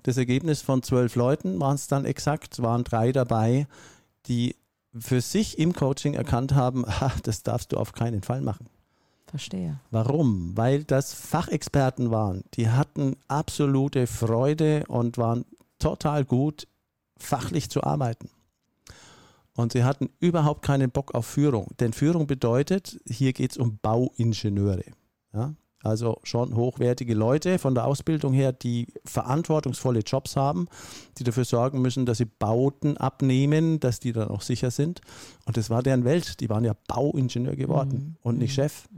das 0.04 0.16
Ergebnis 0.16 0.62
von 0.62 0.82
zwölf 0.82 1.16
Leuten 1.16 1.60
waren 1.60 1.74
es 1.74 1.88
dann 1.88 2.04
exakt, 2.04 2.62
waren 2.62 2.84
drei 2.84 3.12
dabei, 3.12 3.66
die 4.26 4.56
für 4.98 5.20
sich 5.20 5.58
im 5.58 5.72
Coaching 5.72 6.14
erkannt 6.14 6.54
haben, 6.54 6.84
ah, 6.86 7.12
das 7.22 7.42
darfst 7.42 7.72
du 7.72 7.76
auf 7.76 7.92
keinen 7.92 8.22
Fall 8.22 8.40
machen. 8.40 8.66
Verstehe. 9.30 9.78
Warum? 9.92 10.56
Weil 10.56 10.82
das 10.82 11.14
Fachexperten 11.14 12.10
waren. 12.10 12.42
Die 12.54 12.68
hatten 12.68 13.16
absolute 13.28 14.08
Freude 14.08 14.84
und 14.88 15.18
waren 15.18 15.44
total 15.78 16.24
gut, 16.24 16.66
fachlich 17.16 17.70
zu 17.70 17.84
arbeiten. 17.84 18.28
Und 19.54 19.72
sie 19.72 19.84
hatten 19.84 20.10
überhaupt 20.18 20.62
keinen 20.62 20.90
Bock 20.90 21.14
auf 21.14 21.26
Führung. 21.26 21.68
Denn 21.78 21.92
Führung 21.92 22.26
bedeutet, 22.26 22.98
hier 23.06 23.32
geht 23.32 23.52
es 23.52 23.56
um 23.56 23.78
Bauingenieure. 23.78 24.84
Ja? 25.32 25.54
Also 25.82 26.18
schon 26.24 26.54
hochwertige 26.54 27.14
Leute 27.14 27.58
von 27.58 27.74
der 27.74 27.86
Ausbildung 27.86 28.34
her, 28.34 28.52
die 28.52 28.88
verantwortungsvolle 29.04 30.00
Jobs 30.00 30.36
haben, 30.36 30.68
die 31.16 31.24
dafür 31.24 31.44
sorgen 31.44 31.80
müssen, 31.80 32.04
dass 32.04 32.18
sie 32.18 32.26
Bauten 32.26 32.98
abnehmen, 32.98 33.80
dass 33.80 33.98
die 33.98 34.12
dann 34.12 34.28
auch 34.28 34.42
sicher 34.42 34.70
sind. 34.70 35.00
Und 35.46 35.56
das 35.56 35.70
war 35.70 35.82
deren 35.82 36.04
Welt. 36.04 36.40
Die 36.40 36.50
waren 36.50 36.64
ja 36.64 36.74
Bauingenieur 36.86 37.56
geworden 37.56 38.16
und 38.22 38.38
nicht 38.38 38.54
Chef. 38.54 38.88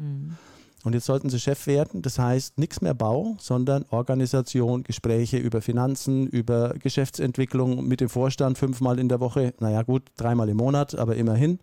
Und 0.84 0.94
jetzt 0.94 1.06
sollten 1.06 1.30
sie 1.30 1.38
Chef 1.38 1.68
werden. 1.68 2.02
Das 2.02 2.18
heißt, 2.18 2.58
nichts 2.58 2.80
mehr 2.80 2.94
Bau, 2.94 3.36
sondern 3.38 3.84
Organisation, 3.90 4.82
Gespräche 4.82 5.38
über 5.38 5.62
Finanzen, 5.62 6.26
über 6.26 6.74
Geschäftsentwicklung 6.80 7.86
mit 7.86 8.00
dem 8.00 8.08
Vorstand 8.08 8.58
fünfmal 8.58 8.98
in 8.98 9.08
der 9.08 9.20
Woche. 9.20 9.54
Naja, 9.60 9.82
gut, 9.82 10.02
dreimal 10.16 10.48
im 10.48 10.56
Monat, 10.56 10.96
aber 10.96 11.14
immerhin. 11.14 11.60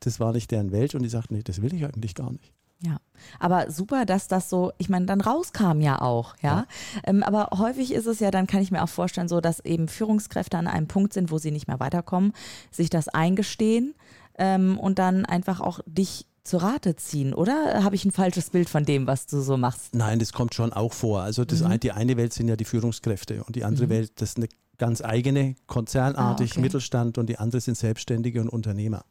Das 0.00 0.20
war 0.20 0.32
nicht 0.32 0.50
deren 0.50 0.70
Welt 0.70 0.94
und 0.94 1.02
die 1.02 1.08
sagten, 1.08 1.34
nee, 1.34 1.42
das 1.42 1.62
will 1.62 1.72
ich 1.72 1.84
eigentlich 1.84 2.14
gar 2.14 2.30
nicht. 2.30 2.52
Ja, 2.80 2.98
aber 3.40 3.72
super, 3.72 4.06
dass 4.06 4.28
das 4.28 4.48
so, 4.48 4.72
ich 4.78 4.88
meine, 4.88 5.06
dann 5.06 5.20
rauskam 5.20 5.80
ja 5.80 6.00
auch, 6.00 6.36
ja. 6.42 6.64
Ähm, 7.04 7.24
aber 7.24 7.58
häufig 7.58 7.92
ist 7.92 8.06
es 8.06 8.20
ja, 8.20 8.30
dann 8.30 8.46
kann 8.46 8.62
ich 8.62 8.70
mir 8.70 8.84
auch 8.84 8.88
vorstellen, 8.88 9.28
so, 9.28 9.40
dass 9.40 9.58
eben 9.64 9.88
Führungskräfte 9.88 10.56
an 10.56 10.68
einem 10.68 10.86
Punkt 10.86 11.12
sind, 11.12 11.32
wo 11.32 11.38
sie 11.38 11.50
nicht 11.50 11.66
mehr 11.66 11.80
weiterkommen, 11.80 12.32
sich 12.70 12.88
das 12.88 13.08
eingestehen, 13.08 13.94
ähm, 14.38 14.78
und 14.78 14.98
dann 14.98 15.26
einfach 15.26 15.60
auch 15.60 15.80
dich 15.86 16.26
zu 16.44 16.56
Rate 16.56 16.96
ziehen, 16.96 17.34
oder 17.34 17.82
habe 17.84 17.96
ich 17.96 18.04
ein 18.04 18.12
falsches 18.12 18.50
Bild 18.50 18.68
von 18.68 18.84
dem, 18.84 19.06
was 19.06 19.26
du 19.26 19.40
so 19.40 19.56
machst? 19.56 19.94
Nein, 19.94 20.18
das 20.18 20.32
kommt 20.32 20.54
schon 20.54 20.72
auch 20.72 20.94
vor. 20.94 21.20
Also 21.20 21.44
das 21.44 21.60
mhm. 21.60 21.66
ein, 21.66 21.80
die 21.80 21.92
eine 21.92 22.16
Welt 22.16 22.32
sind 22.32 22.48
ja 22.48 22.56
die 22.56 22.64
Führungskräfte 22.64 23.44
und 23.44 23.56
die 23.56 23.64
andere 23.64 23.86
mhm. 23.86 23.90
Welt, 23.90 24.12
das 24.16 24.30
ist 24.30 24.36
eine 24.38 24.48
ganz 24.78 25.02
eigene, 25.02 25.56
konzernartig, 25.66 26.50
ah, 26.50 26.54
okay. 26.54 26.60
Mittelstand 26.60 27.18
und 27.18 27.28
die 27.28 27.38
andere 27.38 27.60
sind 27.60 27.76
Selbstständige 27.76 28.40
und 28.40 28.48
Unternehmer. 28.48 29.04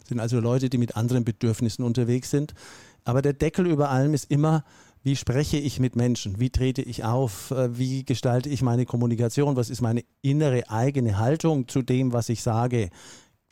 Das 0.00 0.08
sind 0.08 0.18
also 0.18 0.40
Leute, 0.40 0.70
die 0.70 0.78
mit 0.78 0.96
anderen 0.96 1.24
Bedürfnissen 1.24 1.84
unterwegs 1.84 2.30
sind. 2.30 2.54
Aber 3.04 3.22
der 3.22 3.32
Deckel 3.32 3.66
über 3.66 3.90
allem 3.90 4.14
ist 4.14 4.30
immer, 4.30 4.64
wie 5.02 5.16
spreche 5.16 5.56
ich 5.56 5.80
mit 5.80 5.96
Menschen? 5.96 6.40
Wie 6.40 6.50
trete 6.50 6.82
ich 6.82 7.04
auf? 7.04 7.50
Äh, 7.50 7.78
wie 7.78 8.04
gestalte 8.04 8.48
ich 8.48 8.62
meine 8.62 8.84
Kommunikation? 8.84 9.56
Was 9.56 9.70
ist 9.70 9.80
meine 9.80 10.04
innere 10.22 10.68
eigene 10.68 11.18
Haltung 11.18 11.68
zu 11.68 11.82
dem, 11.82 12.12
was 12.12 12.28
ich 12.28 12.42
sage? 12.42 12.90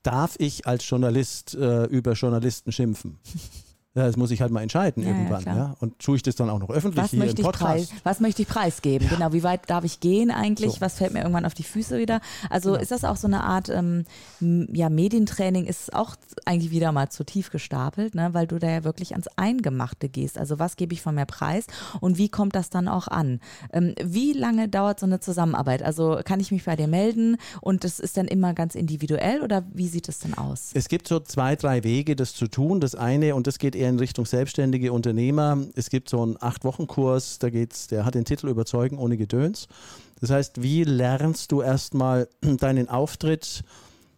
darf 0.02 0.36
ich 0.38 0.66
als 0.66 0.88
Journalist 0.88 1.54
äh, 1.54 1.84
über 1.84 2.12
Journalisten 2.12 2.72
schimpfen? 2.72 3.18
Ja, 3.98 4.06
das 4.06 4.16
muss 4.16 4.30
ich 4.30 4.40
halt 4.40 4.52
mal 4.52 4.62
entscheiden 4.62 5.02
ja, 5.02 5.08
irgendwann. 5.08 5.42
Ja, 5.44 5.56
ja, 5.56 5.74
Und 5.80 5.98
tue 5.98 6.16
ich 6.16 6.22
das 6.22 6.36
dann 6.36 6.48
auch 6.50 6.60
noch 6.60 6.70
öffentlich 6.70 7.02
was 7.02 7.10
hier 7.10 7.18
möchte 7.18 7.42
im 7.42 7.46
Podcast? 7.46 7.90
Preis, 7.90 8.00
was 8.04 8.20
möchte 8.20 8.42
ich 8.42 8.48
preisgeben? 8.48 9.08
Genau, 9.08 9.32
wie 9.32 9.42
weit 9.42 9.68
darf 9.68 9.82
ich 9.82 9.98
gehen 9.98 10.30
eigentlich? 10.30 10.74
So. 10.74 10.80
Was 10.80 10.94
fällt 10.94 11.12
mir 11.12 11.20
irgendwann 11.20 11.44
auf 11.44 11.54
die 11.54 11.64
Füße 11.64 11.98
wieder? 11.98 12.20
Also 12.48 12.70
genau. 12.70 12.82
ist 12.82 12.92
das 12.92 13.04
auch 13.04 13.16
so 13.16 13.26
eine 13.26 13.42
Art, 13.42 13.68
ähm, 13.70 14.04
ja, 14.40 14.88
Medientraining 14.88 15.64
ist 15.64 15.92
auch 15.94 16.14
eigentlich 16.44 16.70
wieder 16.70 16.92
mal 16.92 17.08
zu 17.08 17.24
tief 17.24 17.50
gestapelt, 17.50 18.14
ne? 18.14 18.30
weil 18.34 18.46
du 18.46 18.60
da 18.60 18.70
ja 18.70 18.84
wirklich 18.84 19.12
ans 19.12 19.26
Eingemachte 19.34 20.08
gehst. 20.08 20.38
Also 20.38 20.60
was 20.60 20.76
gebe 20.76 20.94
ich 20.94 21.02
von 21.02 21.16
mir 21.16 21.26
preis 21.26 21.66
und 22.00 22.18
wie 22.18 22.28
kommt 22.28 22.54
das 22.54 22.70
dann 22.70 22.86
auch 22.86 23.08
an? 23.08 23.40
Ähm, 23.72 23.96
wie 24.00 24.32
lange 24.32 24.68
dauert 24.68 25.00
so 25.00 25.06
eine 25.06 25.18
Zusammenarbeit? 25.18 25.82
Also 25.82 26.20
kann 26.24 26.38
ich 26.38 26.52
mich 26.52 26.64
bei 26.64 26.76
dir 26.76 26.86
melden 26.86 27.36
und 27.60 27.82
das 27.82 27.98
ist 27.98 28.16
dann 28.16 28.28
immer 28.28 28.54
ganz 28.54 28.76
individuell 28.76 29.42
oder 29.42 29.64
wie 29.72 29.88
sieht 29.88 30.08
es 30.08 30.20
denn 30.20 30.34
aus? 30.34 30.70
Es 30.74 30.86
gibt 30.86 31.08
so 31.08 31.18
zwei, 31.18 31.56
drei 31.56 31.82
Wege, 31.82 32.14
das 32.14 32.34
zu 32.34 32.46
tun. 32.46 32.80
Das 32.80 32.94
eine, 32.94 33.34
und 33.34 33.48
das 33.48 33.58
geht 33.58 33.74
eher 33.74 33.87
in 33.88 33.98
Richtung 33.98 34.26
selbstständige 34.26 34.92
Unternehmer. 34.92 35.58
Es 35.74 35.90
gibt 35.90 36.08
so 36.08 36.22
einen 36.22 36.36
Acht-Wochen-Kurs, 36.40 37.38
da 37.38 37.50
geht's, 37.50 37.86
der 37.88 38.04
hat 38.04 38.14
den 38.14 38.24
Titel 38.24 38.48
Überzeugen 38.48 38.98
ohne 38.98 39.16
Gedöns. 39.16 39.68
Das 40.20 40.30
heißt, 40.30 40.62
wie 40.62 40.84
lernst 40.84 41.52
du 41.52 41.62
erstmal 41.62 42.28
deinen 42.40 42.88
Auftritt, 42.88 43.64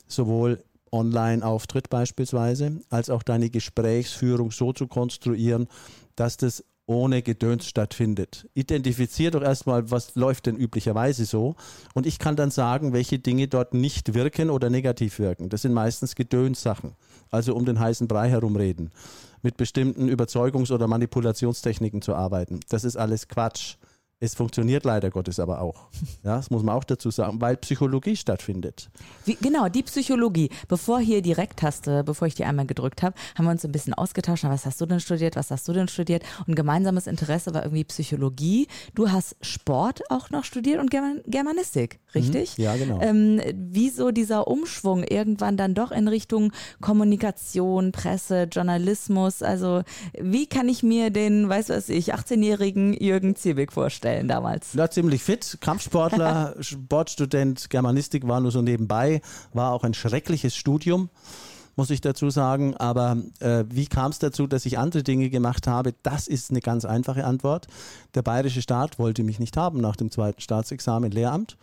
sowohl 0.06 0.62
Online-Auftritt 0.92 1.88
beispielsweise, 1.88 2.80
als 2.90 3.10
auch 3.10 3.22
deine 3.22 3.50
Gesprächsführung 3.50 4.50
so 4.50 4.72
zu 4.72 4.88
konstruieren, 4.88 5.68
dass 6.16 6.36
das 6.36 6.64
ohne 6.90 7.22
Gedöns 7.22 7.66
stattfindet. 7.66 8.48
Identifizier 8.54 9.30
doch 9.30 9.42
erstmal, 9.42 9.92
was 9.92 10.16
läuft 10.16 10.46
denn 10.46 10.56
üblicherweise 10.56 11.24
so. 11.24 11.54
Und 11.94 12.04
ich 12.04 12.18
kann 12.18 12.34
dann 12.34 12.50
sagen, 12.50 12.92
welche 12.92 13.20
Dinge 13.20 13.46
dort 13.46 13.74
nicht 13.74 14.14
wirken 14.14 14.50
oder 14.50 14.70
negativ 14.70 15.20
wirken. 15.20 15.50
Das 15.50 15.62
sind 15.62 15.72
meistens 15.72 16.16
Gedönssachen. 16.16 16.96
Also 17.30 17.54
um 17.54 17.64
den 17.64 17.78
heißen 17.78 18.08
Brei 18.08 18.28
herumreden 18.28 18.90
mit 19.42 19.56
bestimmten 19.56 20.08
Überzeugungs- 20.08 20.72
oder 20.72 20.86
Manipulationstechniken 20.86 22.02
zu 22.02 22.14
arbeiten. 22.14 22.60
Das 22.68 22.84
ist 22.84 22.96
alles 22.96 23.28
Quatsch. 23.28 23.76
Es 24.22 24.34
funktioniert 24.34 24.84
leider 24.84 25.10
Gottes 25.10 25.40
aber 25.40 25.60
auch. 25.62 25.88
Ja, 26.22 26.36
das 26.36 26.50
muss 26.50 26.62
man 26.62 26.74
auch 26.74 26.84
dazu 26.84 27.10
sagen, 27.10 27.40
weil 27.40 27.56
Psychologie 27.56 28.14
stattfindet. 28.14 28.90
Wie, 29.24 29.36
genau, 29.40 29.70
die 29.70 29.82
Psychologie. 29.82 30.50
Bevor 30.68 31.00
hier 31.00 31.22
die 31.22 31.32
Rektaste, 31.32 32.04
bevor 32.04 32.28
ich 32.28 32.34
die 32.34 32.44
einmal 32.44 32.66
gedrückt 32.66 33.02
habe, 33.02 33.14
haben 33.34 33.46
wir 33.46 33.52
uns 33.52 33.64
ein 33.64 33.72
bisschen 33.72 33.94
ausgetauscht. 33.94 34.44
Was 34.44 34.66
hast 34.66 34.78
du 34.82 34.86
denn 34.86 35.00
studiert? 35.00 35.36
Was 35.36 35.50
hast 35.50 35.66
du 35.66 35.72
denn 35.72 35.88
studiert? 35.88 36.22
Und 36.46 36.56
gemeinsames 36.56 37.06
Interesse 37.06 37.54
war 37.54 37.62
irgendwie 37.64 37.84
Psychologie. 37.84 38.66
Du 38.94 39.10
hast 39.10 39.36
Sport 39.40 40.02
auch 40.10 40.28
noch 40.28 40.44
studiert 40.44 40.78
und 40.78 40.90
German 40.90 41.22
Germanistik, 41.26 42.00
richtig? 42.14 42.58
Mhm, 42.58 42.64
ja, 42.64 42.76
genau. 42.76 43.00
Ähm, 43.00 43.40
wieso 43.54 44.10
dieser 44.10 44.46
Umschwung 44.46 45.04
irgendwann 45.04 45.56
dann 45.56 45.74
doch 45.74 45.90
in 45.90 46.06
Richtung 46.06 46.52
Kommunikation, 46.82 47.92
Presse, 47.92 48.42
Journalismus? 48.42 49.42
Also, 49.42 49.82
wie 50.20 50.46
kann 50.46 50.68
ich 50.68 50.82
mir 50.82 51.08
den, 51.08 51.48
weiß 51.48 51.70
was 51.70 51.88
ich, 51.88 52.14
18-jährigen 52.14 52.92
Jürgen 52.92 53.36
Ziebig 53.36 53.72
vorstellen? 53.72 54.09
Vorstellen 54.10 54.28
damals? 54.28 54.72
Ja, 54.74 54.90
ziemlich 54.90 55.22
fit. 55.22 55.58
Kampfsportler, 55.60 56.54
Sportstudent, 56.60 57.70
Germanistik 57.70 58.26
war 58.26 58.40
nur 58.40 58.50
so 58.50 58.62
nebenbei. 58.62 59.20
War 59.52 59.72
auch 59.72 59.84
ein 59.84 59.94
schreckliches 59.94 60.54
Studium 60.56 61.10
muss 61.76 61.88
ich 61.88 62.02
dazu 62.02 62.28
sagen. 62.28 62.76
Aber 62.76 63.16
äh, 63.38 63.64
wie 63.70 63.86
kam 63.86 64.10
es 64.10 64.18
dazu, 64.18 64.46
dass 64.46 64.66
ich 64.66 64.76
andere 64.76 65.02
Dinge 65.02 65.30
gemacht 65.30 65.66
habe? 65.66 65.94
Das 66.02 66.26
ist 66.26 66.50
eine 66.50 66.60
ganz 66.60 66.84
einfache 66.84 67.24
Antwort. 67.24 67.68
Der 68.14 68.20
bayerische 68.20 68.60
Staat 68.60 68.98
wollte 68.98 69.22
mich 69.22 69.38
nicht 69.38 69.56
haben 69.56 69.80
nach 69.80 69.96
dem 69.96 70.10
zweiten 70.10 70.42
Staatsexamen 70.42 71.10
Lehramt. 71.10 71.56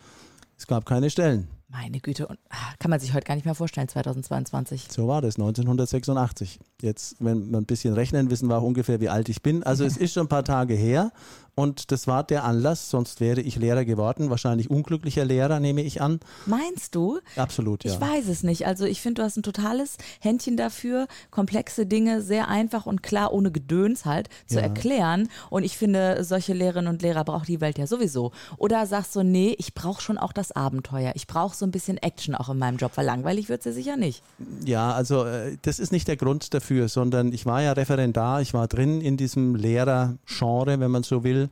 Es 0.56 0.66
gab 0.66 0.86
keine 0.86 1.10
Stellen. 1.10 1.46
Meine 1.70 2.00
Güte, 2.00 2.26
und, 2.26 2.38
ah, 2.48 2.56
kann 2.78 2.90
man 2.90 2.98
sich 2.98 3.12
heute 3.12 3.26
gar 3.26 3.34
nicht 3.34 3.44
mehr 3.44 3.54
vorstellen, 3.54 3.88
2022. 3.88 4.86
So 4.90 5.06
war 5.06 5.20
das, 5.20 5.36
1986. 5.36 6.58
Jetzt, 6.80 7.16
wenn 7.20 7.50
wir 7.50 7.58
ein 7.58 7.66
bisschen 7.66 7.92
rechnen, 7.92 8.30
wissen 8.30 8.48
wir 8.48 8.56
auch 8.56 8.62
ungefähr, 8.62 9.00
wie 9.00 9.10
alt 9.10 9.28
ich 9.28 9.42
bin. 9.42 9.62
Also 9.62 9.84
es 9.84 9.98
ist 9.98 10.14
schon 10.14 10.24
ein 10.24 10.28
paar 10.30 10.44
Tage 10.44 10.74
her 10.74 11.12
und 11.58 11.90
das 11.90 12.06
war 12.06 12.22
der 12.22 12.44
Anlass, 12.44 12.88
sonst 12.88 13.20
wäre 13.20 13.40
ich 13.40 13.56
Lehrer 13.56 13.84
geworden. 13.84 14.30
Wahrscheinlich 14.30 14.70
unglücklicher 14.70 15.24
Lehrer, 15.24 15.58
nehme 15.58 15.82
ich 15.82 16.00
an. 16.00 16.20
Meinst 16.46 16.94
du? 16.94 17.18
Absolut, 17.34 17.82
ja. 17.82 17.92
Ich 17.92 18.00
weiß 18.00 18.28
es 18.28 18.44
nicht. 18.44 18.64
Also 18.64 18.84
ich 18.84 19.00
finde, 19.00 19.22
du 19.22 19.24
hast 19.24 19.36
ein 19.36 19.42
totales 19.42 19.96
Händchen 20.20 20.56
dafür, 20.56 21.08
komplexe 21.32 21.84
Dinge 21.84 22.22
sehr 22.22 22.46
einfach 22.46 22.86
und 22.86 23.02
klar, 23.02 23.32
ohne 23.32 23.50
Gedöns 23.50 24.04
halt, 24.04 24.28
zu 24.46 24.58
ja. 24.58 24.60
erklären. 24.60 25.28
Und 25.50 25.64
ich 25.64 25.76
finde, 25.76 26.22
solche 26.22 26.52
Lehrerinnen 26.52 26.86
und 26.86 27.02
Lehrer 27.02 27.24
braucht 27.24 27.48
die 27.48 27.60
Welt 27.60 27.76
ja 27.76 27.88
sowieso. 27.88 28.30
Oder 28.56 28.86
sagst 28.86 29.16
du, 29.16 29.24
nee, 29.24 29.56
ich 29.58 29.74
brauche 29.74 30.00
schon 30.00 30.16
auch 30.16 30.32
das 30.32 30.52
Abenteuer. 30.52 31.10
Ich 31.16 31.26
brauche 31.26 31.56
so 31.56 31.66
ein 31.66 31.72
bisschen 31.72 31.98
Action 31.98 32.36
auch 32.36 32.50
in 32.50 32.58
meinem 32.58 32.76
Job, 32.76 32.92
weil 32.94 33.06
langweilig 33.06 33.48
wird 33.48 33.62
es 33.62 33.66
ja 33.66 33.72
sicher 33.72 33.96
nicht. 33.96 34.22
Ja, 34.64 34.92
also 34.92 35.24
äh, 35.24 35.56
das 35.62 35.80
ist 35.80 35.90
nicht 35.90 36.06
der 36.06 36.16
Grund 36.16 36.54
dafür, 36.54 36.88
sondern 36.88 37.32
ich 37.32 37.46
war 37.46 37.62
ja 37.62 37.72
Referendar, 37.72 38.42
ich 38.42 38.54
war 38.54 38.68
drin 38.68 39.00
in 39.00 39.16
diesem 39.16 39.56
Lehrergenre, 39.56 40.78
wenn 40.78 40.92
man 40.92 41.02
so 41.02 41.24
will. 41.24 41.47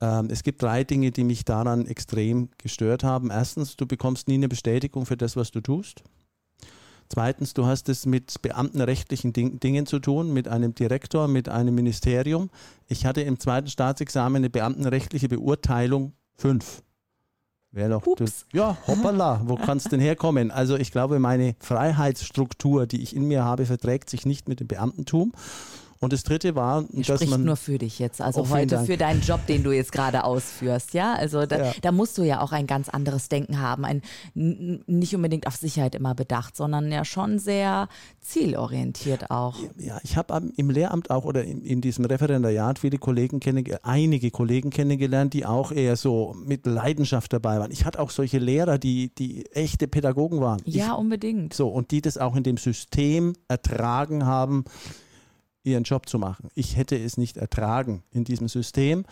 Ähm, 0.00 0.28
es 0.30 0.42
gibt 0.42 0.62
drei 0.62 0.84
Dinge, 0.84 1.10
die 1.10 1.24
mich 1.24 1.44
daran 1.44 1.86
extrem 1.86 2.48
gestört 2.58 3.04
haben. 3.04 3.30
Erstens, 3.30 3.76
du 3.76 3.86
bekommst 3.86 4.28
nie 4.28 4.34
eine 4.34 4.48
Bestätigung 4.48 5.06
für 5.06 5.16
das, 5.16 5.36
was 5.36 5.50
du 5.50 5.60
tust. 5.60 6.02
Zweitens, 7.08 7.54
du 7.54 7.66
hast 7.66 7.88
es 7.88 8.06
mit 8.06 8.40
beamtenrechtlichen 8.40 9.32
Ding 9.32 9.58
Dingen 9.58 9.84
zu 9.84 9.98
tun, 9.98 10.32
mit 10.32 10.46
einem 10.46 10.76
Direktor, 10.76 11.26
mit 11.26 11.48
einem 11.48 11.74
Ministerium. 11.74 12.50
Ich 12.86 13.04
hatte 13.04 13.20
im 13.20 13.40
zweiten 13.40 13.66
Staatsexamen 13.66 14.36
eine 14.36 14.50
beamtenrechtliche 14.50 15.28
Beurteilung 15.28 16.12
fünf. 16.36 16.82
Wäre 17.72 17.90
doch, 17.90 18.04
das, 18.16 18.46
ja, 18.52 18.76
hoppala, 18.86 19.42
wo 19.44 19.54
kann 19.54 19.78
es 19.78 19.84
denn 19.84 20.00
herkommen? 20.00 20.50
Also 20.50 20.76
ich 20.76 20.90
glaube, 20.90 21.20
meine 21.20 21.54
Freiheitsstruktur, 21.60 22.86
die 22.86 23.00
ich 23.00 23.14
in 23.14 23.26
mir 23.26 23.44
habe, 23.44 23.66
verträgt 23.66 24.10
sich 24.10 24.26
nicht 24.26 24.48
mit 24.48 24.58
dem 24.58 24.66
Beamtentum. 24.66 25.32
Und 26.02 26.14
das 26.14 26.22
dritte 26.22 26.54
war, 26.54 26.86
Ihr 26.92 27.04
dass 27.04 27.26
man. 27.26 27.44
nur 27.44 27.56
für 27.56 27.76
dich 27.76 27.98
jetzt, 27.98 28.22
also 28.22 28.40
oh, 28.40 28.48
heute 28.48 28.86
für 28.86 28.96
deinen 28.96 29.20
Job, 29.20 29.44
den 29.46 29.62
du 29.62 29.70
jetzt 29.70 29.92
gerade 29.92 30.24
ausführst, 30.24 30.94
ja? 30.94 31.12
Also 31.12 31.44
da, 31.44 31.58
ja. 31.58 31.72
da, 31.82 31.92
musst 31.92 32.16
du 32.16 32.22
ja 32.22 32.40
auch 32.40 32.52
ein 32.52 32.66
ganz 32.66 32.88
anderes 32.88 33.28
Denken 33.28 33.60
haben, 33.60 33.84
ein 33.84 34.00
nicht 34.32 35.14
unbedingt 35.14 35.46
auf 35.46 35.56
Sicherheit 35.56 35.94
immer 35.94 36.14
bedacht, 36.14 36.56
sondern 36.56 36.90
ja 36.90 37.04
schon 37.04 37.38
sehr 37.38 37.86
zielorientiert 38.18 39.30
auch. 39.30 39.58
Ja, 39.76 39.98
ich 40.02 40.16
habe 40.16 40.40
im 40.56 40.70
Lehramt 40.70 41.10
auch 41.10 41.26
oder 41.26 41.44
in, 41.44 41.60
in 41.60 41.82
diesem 41.82 42.06
Referendariat 42.06 42.78
viele 42.78 42.96
Kollegen 42.96 43.38
kennengelernt, 43.38 43.84
einige 43.84 44.30
Kollegen 44.30 44.70
kennengelernt, 44.70 45.34
die 45.34 45.44
auch 45.44 45.70
eher 45.70 45.96
so 45.96 46.34
mit 46.46 46.64
Leidenschaft 46.64 47.30
dabei 47.34 47.58
waren. 47.58 47.72
Ich 47.72 47.84
hatte 47.84 48.00
auch 48.00 48.08
solche 48.08 48.38
Lehrer, 48.38 48.78
die, 48.78 49.14
die 49.14 49.44
echte 49.52 49.86
Pädagogen 49.86 50.40
waren. 50.40 50.62
Ja, 50.64 50.94
ich, 50.94 50.98
unbedingt. 50.98 51.52
So, 51.52 51.68
und 51.68 51.90
die 51.90 52.00
das 52.00 52.16
auch 52.16 52.36
in 52.36 52.42
dem 52.42 52.56
System 52.56 53.34
ertragen 53.48 54.24
haben 54.24 54.64
ihren 55.62 55.84
Job 55.84 56.08
zu 56.08 56.18
machen. 56.18 56.48
Ich 56.54 56.76
hätte 56.76 56.96
es 56.96 57.16
nicht 57.16 57.36
ertragen 57.36 58.02
in 58.12 58.24
diesem 58.24 58.48
System 58.48 59.04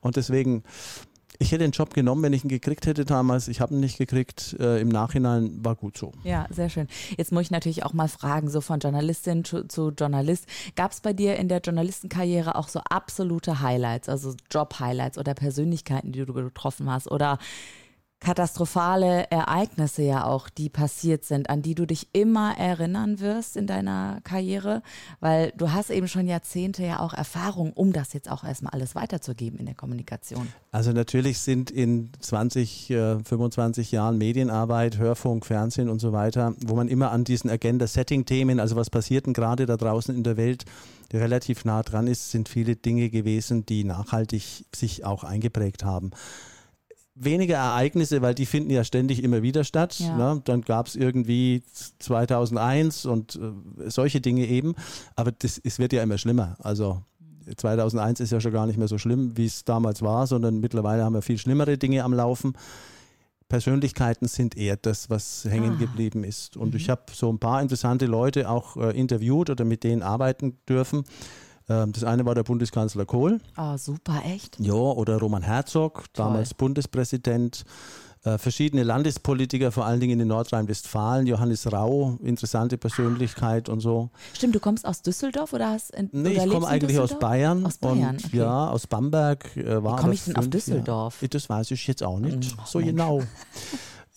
und 0.00 0.16
deswegen 0.16 0.62
ich 1.38 1.52
hätte 1.52 1.64
den 1.64 1.72
Job 1.72 1.92
genommen, 1.92 2.22
wenn 2.22 2.32
ich 2.32 2.44
ihn 2.44 2.48
gekriegt 2.48 2.86
hätte 2.86 3.04
damals. 3.04 3.48
Ich 3.48 3.60
habe 3.60 3.74
ihn 3.74 3.80
nicht 3.80 3.98
gekriegt. 3.98 4.56
Äh, 4.58 4.80
Im 4.80 4.88
Nachhinein 4.88 5.64
war 5.64 5.74
gut 5.74 5.98
so. 5.98 6.12
Ja, 6.24 6.46
sehr 6.50 6.70
schön. 6.70 6.88
Jetzt 7.16 7.32
muss 7.32 7.42
ich 7.42 7.50
natürlich 7.50 7.84
auch 7.84 7.92
mal 7.92 8.08
fragen, 8.08 8.48
so 8.48 8.60
von 8.60 8.80
Journalistin 8.80 9.44
zu, 9.44 9.66
zu 9.68 9.90
Journalist. 9.90 10.46
Gab 10.76 10.92
es 10.92 11.00
bei 11.00 11.12
dir 11.12 11.36
in 11.36 11.48
der 11.48 11.60
Journalistenkarriere 11.60 12.54
auch 12.54 12.68
so 12.68 12.80
absolute 12.80 13.60
Highlights, 13.60 14.08
also 14.08 14.34
Job-Highlights 14.50 15.18
oder 15.18 15.34
Persönlichkeiten, 15.34 16.12
die 16.12 16.24
du 16.24 16.32
getroffen 16.32 16.90
hast? 16.90 17.10
Oder 17.10 17.38
katastrophale 18.20 19.30
Ereignisse 19.30 20.02
ja 20.02 20.24
auch, 20.24 20.48
die 20.48 20.70
passiert 20.70 21.24
sind, 21.24 21.50
an 21.50 21.60
die 21.60 21.74
du 21.74 21.86
dich 21.86 22.08
immer 22.12 22.56
erinnern 22.56 23.20
wirst 23.20 23.56
in 23.56 23.66
deiner 23.66 24.20
Karriere, 24.24 24.82
weil 25.20 25.52
du 25.56 25.72
hast 25.72 25.90
eben 25.90 26.08
schon 26.08 26.26
Jahrzehnte 26.26 26.82
ja 26.82 27.00
auch 27.00 27.12
Erfahrung, 27.12 27.72
um 27.74 27.92
das 27.92 28.14
jetzt 28.14 28.30
auch 28.30 28.42
erstmal 28.42 28.72
alles 28.72 28.94
weiterzugeben 28.94 29.58
in 29.58 29.66
der 29.66 29.74
Kommunikation. 29.74 30.48
Also 30.72 30.92
natürlich 30.92 31.38
sind 31.40 31.70
in 31.70 32.10
20, 32.20 32.94
25 33.24 33.92
äh, 33.92 33.96
Jahren 33.96 34.16
Medienarbeit, 34.16 34.96
Hörfunk, 34.98 35.44
Fernsehen 35.44 35.90
und 35.90 36.00
so 36.00 36.12
weiter, 36.12 36.54
wo 36.66 36.74
man 36.74 36.88
immer 36.88 37.10
an 37.10 37.24
diesen 37.24 37.50
Agenda-Setting-Themen, 37.50 38.60
also 38.60 38.76
was 38.76 38.88
passiert 38.88 39.26
denn 39.26 39.34
gerade 39.34 39.66
da 39.66 39.76
draußen 39.76 40.14
in 40.14 40.22
der 40.22 40.36
Welt, 40.36 40.64
relativ 41.12 41.64
nah 41.64 41.82
dran 41.82 42.08
ist, 42.08 42.30
sind 42.30 42.48
viele 42.48 42.76
Dinge 42.76 43.10
gewesen, 43.10 43.64
die 43.66 43.84
nachhaltig 43.84 44.64
sich 44.74 45.04
auch 45.04 45.22
eingeprägt 45.22 45.84
haben 45.84 46.10
weniger 47.18 47.56
Ereignisse, 47.56 48.20
weil 48.22 48.34
die 48.34 48.44
finden 48.46 48.70
ja 48.70 48.84
ständig 48.84 49.22
immer 49.24 49.42
wieder 49.42 49.64
statt. 49.64 49.98
Ja. 50.00 50.16
Ne? 50.34 50.42
Dann 50.44 50.60
gab 50.62 50.86
es 50.86 50.96
irgendwie 50.96 51.62
2001 51.98 53.06
und 53.06 53.36
äh, 53.36 53.90
solche 53.90 54.20
Dinge 54.20 54.46
eben. 54.46 54.74
Aber 55.14 55.32
das, 55.32 55.60
es 55.64 55.78
wird 55.78 55.92
ja 55.92 56.02
immer 56.02 56.18
schlimmer. 56.18 56.56
Also 56.60 57.02
2001 57.56 58.20
ist 58.20 58.32
ja 58.32 58.40
schon 58.40 58.52
gar 58.52 58.66
nicht 58.66 58.76
mehr 58.78 58.88
so 58.88 58.98
schlimm, 58.98 59.36
wie 59.36 59.46
es 59.46 59.64
damals 59.64 60.02
war, 60.02 60.26
sondern 60.26 60.60
mittlerweile 60.60 61.04
haben 61.04 61.14
wir 61.14 61.22
viel 61.22 61.38
schlimmere 61.38 61.78
Dinge 61.78 62.04
am 62.04 62.12
Laufen. 62.12 62.54
Persönlichkeiten 63.48 64.26
sind 64.26 64.56
eher 64.56 64.76
das, 64.76 65.08
was 65.08 65.44
hängen 65.48 65.74
Ah. 65.74 65.78
geblieben 65.78 66.24
ist. 66.24 66.56
Und 66.56 66.70
Mhm. 66.70 66.76
ich 66.76 66.90
habe 66.90 67.02
so 67.12 67.30
ein 67.32 67.38
paar 67.38 67.62
interessante 67.62 68.06
Leute 68.06 68.50
auch 68.50 68.76
äh, 68.76 68.90
interviewt 68.98 69.50
oder 69.50 69.64
mit 69.64 69.84
denen 69.84 70.02
arbeiten 70.02 70.58
dürfen. 70.68 71.04
Ähm, 71.68 71.92
das 71.92 72.04
eine 72.04 72.24
war 72.24 72.34
der 72.34 72.44
Bundeskanzler 72.44 73.06
Kohl. 73.06 73.40
Oh, 73.56 73.76
super, 73.76 74.22
echt? 74.24 74.58
Ja, 74.60 74.72
oder 74.74 75.18
Roman 75.18 75.42
Herzog, 75.42 76.04
damals 76.12 76.54
Bundespräsident. 76.54 77.64
Äh, 78.24 78.38
verschiedene 78.38 78.82
Landespolitiker, 78.82 79.70
vor 79.70 79.86
allen 79.86 80.00
Dingen 80.00 80.18
in 80.18 80.26
Nordrhein-Westfalen. 80.26 81.28
Johannes 81.28 81.70
Rau, 81.72 82.18
interessante 82.24 82.76
Persönlichkeit 82.76 83.68
und 83.68 83.78
so. 83.78 84.10
Stimmt, 84.34 84.56
du 84.56 84.58
kommst 84.60 84.84
aus 84.84 85.00
Düsseldorf 85.02 85.52
oder 85.52 85.70
hast 85.70 85.94
in, 85.94 86.08
Nee, 86.12 86.34
oder 86.34 86.44
ich 86.46 86.50
komme 86.50 86.66
eigentlich 86.66 86.98
aus? 86.98 87.16
Bayern. 87.20 87.64
Aus 87.64 87.78
Bayern, 87.78 88.16
und, 88.16 88.24
okay. 88.24 88.36
Ja, 88.38 88.68
aus 88.70 88.88
Bamberg. 88.88 89.56
Äh, 89.56 89.82
war 89.84 89.96
Wie 89.98 90.00
komme 90.02 90.14
ich 90.14 90.24
denn 90.24 90.34
auf 90.36 90.42
fünf 90.44 90.52
Düsseldorf? 90.56 91.22
Jahre- 91.22 91.28
Das 91.28 91.48
weiß 91.48 91.70
ich 91.70 91.86
jetzt 91.86 92.02
auch 92.02 92.18
nicht. 92.18 92.56
Ach, 92.60 92.66
so 92.66 92.78
Mensch. 92.78 92.90
genau. 92.90 93.22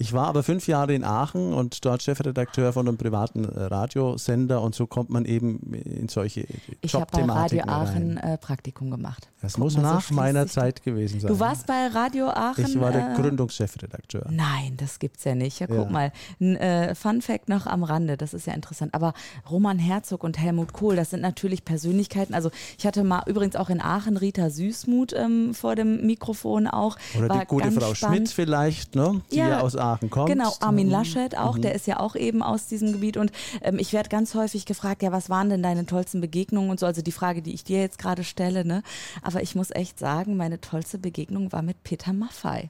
Ich 0.02 0.14
war 0.14 0.28
aber 0.28 0.44
fünf 0.44 0.66
Jahre 0.68 0.94
in 0.94 1.04
Aachen 1.04 1.54
und 1.54 1.84
dort 1.84 2.02
Chefredakteur 2.02 2.72
von 2.72 2.88
einem 2.88 2.98
privaten 2.98 3.44
äh, 3.44 3.64
Radiosender 3.64 4.62
und 4.62 4.74
so 4.74 4.88
kommt 4.88 5.10
man 5.10 5.26
eben 5.26 5.60
in 5.74 6.08
solche 6.08 6.46
Ich 6.80 6.94
habe 6.96 7.06
bei 7.12 7.22
Radio 7.24 7.58
Jobthematiken 7.60 7.70
Aachen 7.70 8.18
äh, 8.18 8.38
Praktikum 8.38 8.92
gemacht. 8.92 9.28
Das 9.42 9.54
Guck 9.56 9.66
muss 9.66 9.74
so 9.74 9.82
nach 9.82 10.02
schließt 10.02 10.16
meiner 10.16 10.48
Zeit 10.48 10.84
gewesen 10.84 11.20
sein. 11.20 11.28
Du 11.28 11.38
warst 11.42 11.68
bei 11.68 11.88
Radio 11.88 12.30
Aachen? 12.30 12.66
Ich 12.66 12.80
war 12.80 12.94
der 12.94 13.12
äh, 13.12 13.16
Gründungschefredakteur. 13.16 14.28
Nein, 14.32 14.76
das 14.78 15.00
gibt's 15.00 15.26
ja 15.26 15.36
nicht. 15.36 15.60
Ja, 15.60 15.68
guck 15.68 15.78
Ja. 15.78 15.90
mal. 15.90 16.12
Ein 16.40 16.56
äh, 16.56 16.96
Fun 16.96 17.22
Fact 17.22 17.50
noch 17.50 17.68
am 17.68 17.84
Rande, 17.84 18.16
das 18.16 18.34
ist 18.34 18.48
ja 18.48 18.54
interessant. 18.54 18.94
Aber 18.94 19.14
Roman 19.50 19.80
Herzog 19.80 20.24
und 20.24 20.40
Helmut 20.40 20.72
Kohl, 20.72 20.96
das 20.96 21.10
sind 21.10 21.22
natürlich 21.22 21.66
Persönlichkeiten. 21.66 22.34
Also 22.34 22.52
ich 22.78 22.86
hatte 22.88 23.04
mal 23.04 23.24
übrigens 23.28 23.58
auch 23.58 23.70
in 23.70 23.82
Aachen 23.82 24.16
Rita 24.16 24.50
Süßmuth 24.50 25.12
ähm, 25.12 25.54
vor 25.54 25.76
dem 25.76 26.06
Mikrofon 26.06 26.68
auch. 26.68 26.96
Oder 27.18 27.28
War 27.28 27.40
die 27.42 27.48
gute 27.48 27.72
Frau 27.72 27.94
spannend. 27.94 28.18
Schmidt 28.18 28.30
vielleicht, 28.30 28.96
ne? 28.96 29.20
die 29.34 29.36
ja, 29.38 29.50
Ja, 29.50 29.60
aus 29.60 29.76
Aachen 29.76 29.89
kommt. 30.10 30.30
Genau, 30.30 30.54
Armin 30.60 30.88
Mhm. 30.88 30.94
Laschet 30.94 31.38
auch, 31.38 31.58
der 31.58 31.76
ist 31.76 31.88
ja 31.88 32.00
auch 32.00 32.16
eben 32.16 32.44
aus 32.44 32.68
diesem 32.68 32.92
Gebiet. 32.92 33.18
Und 33.18 33.32
ähm, 33.62 33.80
ich 33.80 33.94
werde 33.94 34.10
ganz 34.10 34.36
häufig 34.36 34.66
gefragt, 34.66 35.02
ja, 35.04 35.12
was 35.12 35.30
waren 35.30 35.50
denn 35.50 35.64
deine 35.64 35.86
tollsten 35.86 36.22
Begegnungen 36.22 36.70
und 36.70 36.80
so? 36.80 36.86
Also 36.86 37.02
die 37.02 37.12
Frage, 37.12 37.42
die 37.42 37.54
ich 37.54 37.64
dir 37.64 37.80
jetzt 37.80 38.00
gerade 38.00 38.24
stelle, 38.24 38.66
ne? 38.66 38.84
Aber 39.22 39.42
ich 39.42 39.56
muss 39.56 39.72
echt 39.72 40.00
sagen, 40.00 40.38
meine 40.38 40.62
tollste 40.62 40.98
Begegnung 40.98 41.52
war 41.52 41.62
mit 41.62 41.84
Peter 41.84 42.14
Maffei. 42.14 42.70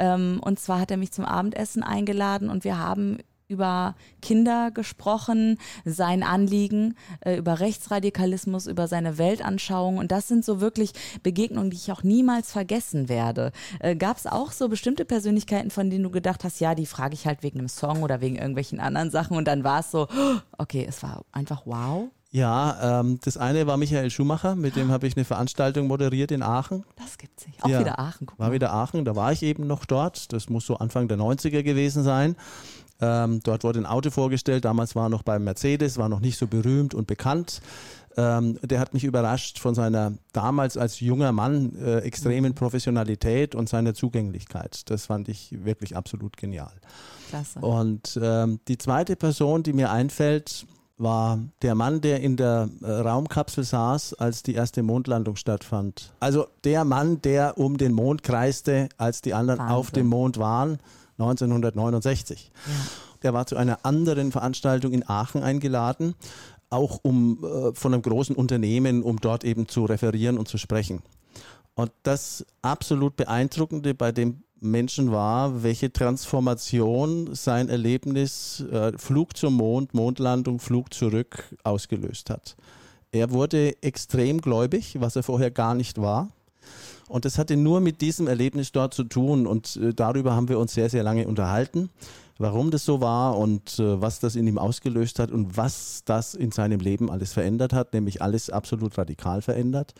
Ähm, 0.00 0.40
und 0.42 0.58
zwar 0.58 0.80
hat 0.80 0.90
er 0.90 0.96
mich 0.96 1.12
zum 1.12 1.24
Abendessen 1.24 1.84
eingeladen 1.84 2.50
und 2.50 2.64
wir 2.64 2.76
haben 2.78 3.18
über 3.54 3.94
Kinder 4.20 4.70
gesprochen, 4.72 5.58
sein 5.84 6.22
Anliegen, 6.22 6.96
äh, 7.20 7.36
über 7.36 7.60
Rechtsradikalismus, 7.60 8.66
über 8.66 8.88
seine 8.88 9.16
Weltanschauung. 9.18 9.98
Und 9.98 10.10
das 10.12 10.28
sind 10.28 10.44
so 10.44 10.60
wirklich 10.60 10.92
Begegnungen, 11.22 11.70
die 11.70 11.76
ich 11.76 11.92
auch 11.92 12.02
niemals 12.02 12.50
vergessen 12.50 13.08
werde. 13.08 13.52
Äh, 13.80 13.94
Gab 13.96 14.16
es 14.16 14.26
auch 14.26 14.52
so 14.52 14.68
bestimmte 14.68 15.04
Persönlichkeiten, 15.04 15.70
von 15.70 15.88
denen 15.90 16.02
du 16.04 16.10
gedacht 16.10 16.44
hast, 16.44 16.60
ja, 16.60 16.74
die 16.74 16.86
frage 16.86 17.14
ich 17.14 17.26
halt 17.26 17.42
wegen 17.42 17.58
einem 17.60 17.68
Song 17.68 18.02
oder 18.02 18.20
wegen 18.20 18.36
irgendwelchen 18.36 18.80
anderen 18.80 19.10
Sachen. 19.10 19.36
Und 19.36 19.46
dann 19.46 19.62
war 19.64 19.80
es 19.80 19.90
so, 19.90 20.08
okay, 20.58 20.84
es 20.88 21.02
war 21.02 21.24
einfach 21.32 21.62
wow. 21.64 22.08
Ja, 22.30 22.98
ähm, 23.00 23.20
das 23.22 23.36
eine 23.36 23.68
war 23.68 23.76
Michael 23.76 24.10
Schumacher, 24.10 24.56
mit 24.56 24.74
dem 24.74 24.90
habe 24.90 25.06
ich 25.06 25.16
eine 25.16 25.24
Veranstaltung 25.24 25.86
moderiert 25.86 26.32
in 26.32 26.42
Aachen. 26.42 26.82
Das 26.96 27.16
gibt's 27.16 27.46
nicht. 27.46 27.62
Auch 27.62 27.68
Ja, 27.68 27.78
wieder 27.78 28.00
Aachen. 28.00 28.26
Guck 28.26 28.40
War 28.40 28.48
mal. 28.48 28.52
wieder 28.54 28.72
Aachen, 28.72 29.04
da 29.04 29.14
war 29.14 29.30
ich 29.30 29.44
eben 29.44 29.68
noch 29.68 29.84
dort. 29.84 30.32
Das 30.32 30.48
muss 30.48 30.66
so 30.66 30.76
Anfang 30.78 31.06
der 31.06 31.16
90er 31.16 31.62
gewesen 31.62 32.02
sein. 32.02 32.34
Ähm, 33.00 33.40
dort 33.42 33.64
wurde 33.64 33.80
ein 33.80 33.86
Auto 33.86 34.10
vorgestellt, 34.10 34.64
damals 34.64 34.94
war 34.94 35.06
er 35.06 35.08
noch 35.08 35.22
beim 35.22 35.44
Mercedes, 35.44 35.98
war 35.98 36.08
noch 36.08 36.20
nicht 36.20 36.38
so 36.38 36.46
berühmt 36.46 36.94
und 36.94 37.06
bekannt. 37.06 37.60
Ähm, 38.16 38.58
der 38.62 38.78
hat 38.78 38.94
mich 38.94 39.04
überrascht 39.04 39.58
von 39.58 39.74
seiner 39.74 40.12
damals 40.32 40.76
als 40.76 41.00
junger 41.00 41.32
Mann 41.32 41.74
äh, 41.76 41.98
extremen 41.98 42.54
Professionalität 42.54 43.54
und 43.54 43.68
seiner 43.68 43.94
Zugänglichkeit. 43.94 44.88
Das 44.90 45.06
fand 45.06 45.28
ich 45.28 45.64
wirklich 45.64 45.96
absolut 45.96 46.36
genial. 46.36 46.72
Klasse. 47.28 47.58
Und 47.58 48.18
ähm, 48.22 48.60
die 48.68 48.78
zweite 48.78 49.16
Person, 49.16 49.64
die 49.64 49.72
mir 49.72 49.90
einfällt, 49.90 50.66
war 50.96 51.40
der 51.62 51.74
Mann, 51.74 52.00
der 52.00 52.20
in 52.20 52.36
der 52.36 52.68
äh, 52.82 52.88
Raumkapsel 52.88 53.64
saß, 53.64 54.14
als 54.14 54.44
die 54.44 54.54
erste 54.54 54.84
Mondlandung 54.84 55.34
stattfand. 55.34 56.12
Also 56.20 56.46
der 56.62 56.84
Mann, 56.84 57.20
der 57.22 57.58
um 57.58 57.78
den 57.78 57.92
Mond 57.92 58.22
kreiste, 58.22 58.88
als 58.96 59.20
die 59.20 59.34
anderen 59.34 59.58
Wahnsinn. 59.58 59.76
auf 59.76 59.90
dem 59.90 60.06
Mond 60.06 60.38
waren, 60.38 60.78
1969. 61.18 62.50
Der 63.22 63.32
war 63.32 63.46
zu 63.46 63.56
einer 63.56 63.84
anderen 63.84 64.32
Veranstaltung 64.32 64.92
in 64.92 65.08
Aachen 65.08 65.42
eingeladen, 65.42 66.14
auch 66.70 66.98
um 67.02 67.44
äh, 67.44 67.74
von 67.74 67.94
einem 67.94 68.02
großen 68.02 68.36
Unternehmen, 68.36 69.02
um 69.02 69.20
dort 69.20 69.44
eben 69.44 69.68
zu 69.68 69.84
referieren 69.84 70.38
und 70.38 70.48
zu 70.48 70.58
sprechen. 70.58 71.02
Und 71.74 71.90
das 72.02 72.44
absolut 72.62 73.16
beeindruckende 73.16 73.94
bei 73.94 74.12
dem 74.12 74.42
Menschen 74.60 75.12
war, 75.12 75.62
welche 75.62 75.92
Transformation 75.92 77.34
sein 77.34 77.68
Erlebnis 77.68 78.64
äh, 78.72 78.96
Flug 78.96 79.36
zum 79.36 79.54
Mond, 79.54 79.94
Mondlandung, 79.94 80.58
Flug 80.58 80.94
zurück 80.94 81.44
ausgelöst 81.62 82.30
hat. 82.30 82.56
Er 83.12 83.30
wurde 83.30 83.80
extrem 83.82 84.40
gläubig, 84.40 84.96
was 85.00 85.16
er 85.16 85.22
vorher 85.22 85.50
gar 85.50 85.74
nicht 85.74 86.00
war. 86.00 86.30
Und 87.08 87.24
das 87.24 87.38
hatte 87.38 87.56
nur 87.56 87.80
mit 87.80 88.00
diesem 88.00 88.26
Erlebnis 88.26 88.72
dort 88.72 88.94
zu 88.94 89.04
tun. 89.04 89.46
Und 89.46 89.76
äh, 89.76 89.94
darüber 89.94 90.34
haben 90.34 90.48
wir 90.48 90.58
uns 90.58 90.74
sehr, 90.74 90.88
sehr 90.88 91.02
lange 91.02 91.26
unterhalten, 91.26 91.90
warum 92.38 92.70
das 92.70 92.84
so 92.84 93.00
war 93.00 93.38
und 93.38 93.78
äh, 93.78 94.00
was 94.00 94.20
das 94.20 94.36
in 94.36 94.46
ihm 94.46 94.58
ausgelöst 94.58 95.18
hat 95.18 95.30
und 95.30 95.56
was 95.56 96.02
das 96.04 96.34
in 96.34 96.50
seinem 96.50 96.80
Leben 96.80 97.10
alles 97.10 97.32
verändert 97.32 97.72
hat, 97.72 97.92
nämlich 97.92 98.22
alles 98.22 98.50
absolut 98.50 98.96
radikal 98.96 99.42
verändert. 99.42 99.94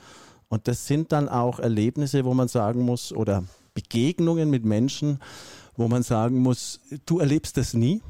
Und 0.48 0.68
das 0.68 0.86
sind 0.86 1.12
dann 1.12 1.28
auch 1.28 1.58
Erlebnisse, 1.58 2.24
wo 2.24 2.34
man 2.34 2.48
sagen 2.48 2.82
muss, 2.82 3.12
oder 3.12 3.44
Begegnungen 3.74 4.50
mit 4.50 4.64
Menschen, 4.64 5.18
wo 5.76 5.88
man 5.88 6.02
sagen 6.02 6.38
muss, 6.38 6.80
du 7.06 7.18
erlebst 7.18 7.56
das 7.56 7.74
nie. 7.74 8.02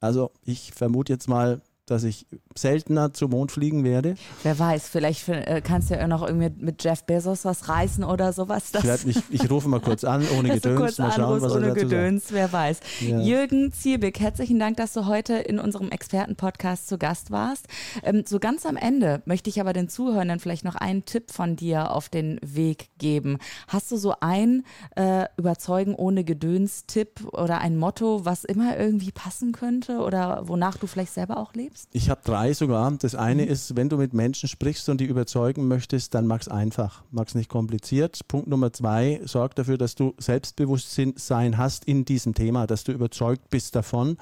Also 0.00 0.30
ich 0.44 0.72
vermute 0.72 1.12
jetzt 1.12 1.28
mal, 1.28 1.60
dass 1.90 2.04
ich 2.04 2.26
seltener 2.54 3.12
zum 3.12 3.32
Mond 3.32 3.50
fliegen 3.50 3.82
werde. 3.82 4.14
Wer 4.44 4.56
weiß, 4.56 4.88
vielleicht 4.88 5.28
äh, 5.28 5.60
kannst 5.62 5.90
du 5.90 5.94
ja 5.94 6.06
noch 6.06 6.22
irgendwie 6.24 6.50
mit 6.64 6.84
Jeff 6.84 7.02
Bezos 7.02 7.44
was 7.44 7.68
reißen 7.68 8.04
oder 8.04 8.32
sowas. 8.32 8.70
Das 8.70 9.04
Ich, 9.04 9.20
ich 9.28 9.50
rufe 9.50 9.68
mal 9.68 9.80
kurz 9.80 10.04
an, 10.04 10.24
ohne 10.38 10.50
Gedöns, 10.54 10.78
kurz 10.78 10.98
mal 10.98 11.10
schauen, 11.10 11.24
anrufst 11.24 11.46
was 11.46 11.52
ohne 11.52 11.66
dazu 11.68 11.80
sagt. 11.80 11.90
Gedöns, 11.90 12.24
wer 12.30 12.52
weiß. 12.52 12.80
Ja. 13.00 13.20
Jürgen 13.20 13.72
Ziebig, 13.72 14.20
herzlichen 14.20 14.60
Dank, 14.60 14.76
dass 14.76 14.92
du 14.92 15.06
heute 15.06 15.34
in 15.34 15.58
unserem 15.58 15.90
Expertenpodcast 15.90 16.86
zu 16.86 16.96
Gast 16.96 17.32
warst. 17.32 17.66
Ähm, 18.04 18.22
so 18.24 18.38
ganz 18.38 18.66
am 18.66 18.76
Ende 18.76 19.22
möchte 19.24 19.50
ich 19.50 19.60
aber 19.60 19.72
den 19.72 19.88
Zuhörern 19.88 20.38
vielleicht 20.38 20.64
noch 20.64 20.76
einen 20.76 21.04
Tipp 21.04 21.32
von 21.32 21.56
dir 21.56 21.90
auf 21.90 22.08
den 22.08 22.38
Weg 22.42 22.90
geben. 22.98 23.38
Hast 23.66 23.90
du 23.90 23.96
so 23.96 24.14
ein 24.20 24.64
äh, 24.94 25.24
Überzeugen 25.36 25.96
ohne 25.96 26.22
Gedöns-Tipp 26.22 27.26
oder 27.32 27.60
ein 27.60 27.76
Motto, 27.76 28.24
was 28.24 28.44
immer 28.44 28.78
irgendwie 28.78 29.10
passen 29.10 29.50
könnte 29.50 29.98
oder 29.98 30.46
wonach 30.46 30.76
du 30.76 30.86
vielleicht 30.86 31.14
selber 31.14 31.38
auch 31.38 31.54
lebst? 31.54 31.79
Ich 31.92 32.10
habe 32.10 32.20
drei 32.24 32.52
sogar. 32.52 32.90
Das 32.92 33.14
eine 33.14 33.42
Mhm. 33.42 33.48
ist, 33.48 33.76
wenn 33.76 33.88
du 33.88 33.96
mit 33.96 34.12
Menschen 34.14 34.48
sprichst 34.48 34.88
und 34.88 35.00
die 35.00 35.04
überzeugen 35.06 35.68
möchtest, 35.68 36.14
dann 36.14 36.26
mach's 36.26 36.48
einfach. 36.48 37.02
Mach's 37.10 37.34
nicht 37.34 37.48
kompliziert. 37.48 38.20
Punkt 38.28 38.48
Nummer 38.48 38.72
zwei, 38.72 39.20
sorg 39.24 39.54
dafür, 39.54 39.78
dass 39.78 39.94
du 39.94 40.14
Selbstbewusstsein 40.18 41.56
hast 41.58 41.84
in 41.84 42.04
diesem 42.04 42.34
Thema, 42.34 42.66
dass 42.66 42.84
du 42.84 42.92
überzeugt 42.92 43.50
bist 43.50 43.74
davon 43.76 44.16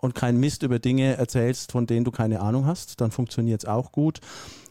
und 0.00 0.14
kein 0.14 0.38
Mist 0.38 0.62
über 0.62 0.78
Dinge 0.78 1.16
erzählst, 1.16 1.72
von 1.72 1.86
denen 1.86 2.04
du 2.04 2.10
keine 2.10 2.40
Ahnung 2.40 2.66
hast. 2.66 3.00
Dann 3.00 3.10
funktioniert's 3.10 3.64
auch 3.64 3.92
gut. 3.92 4.20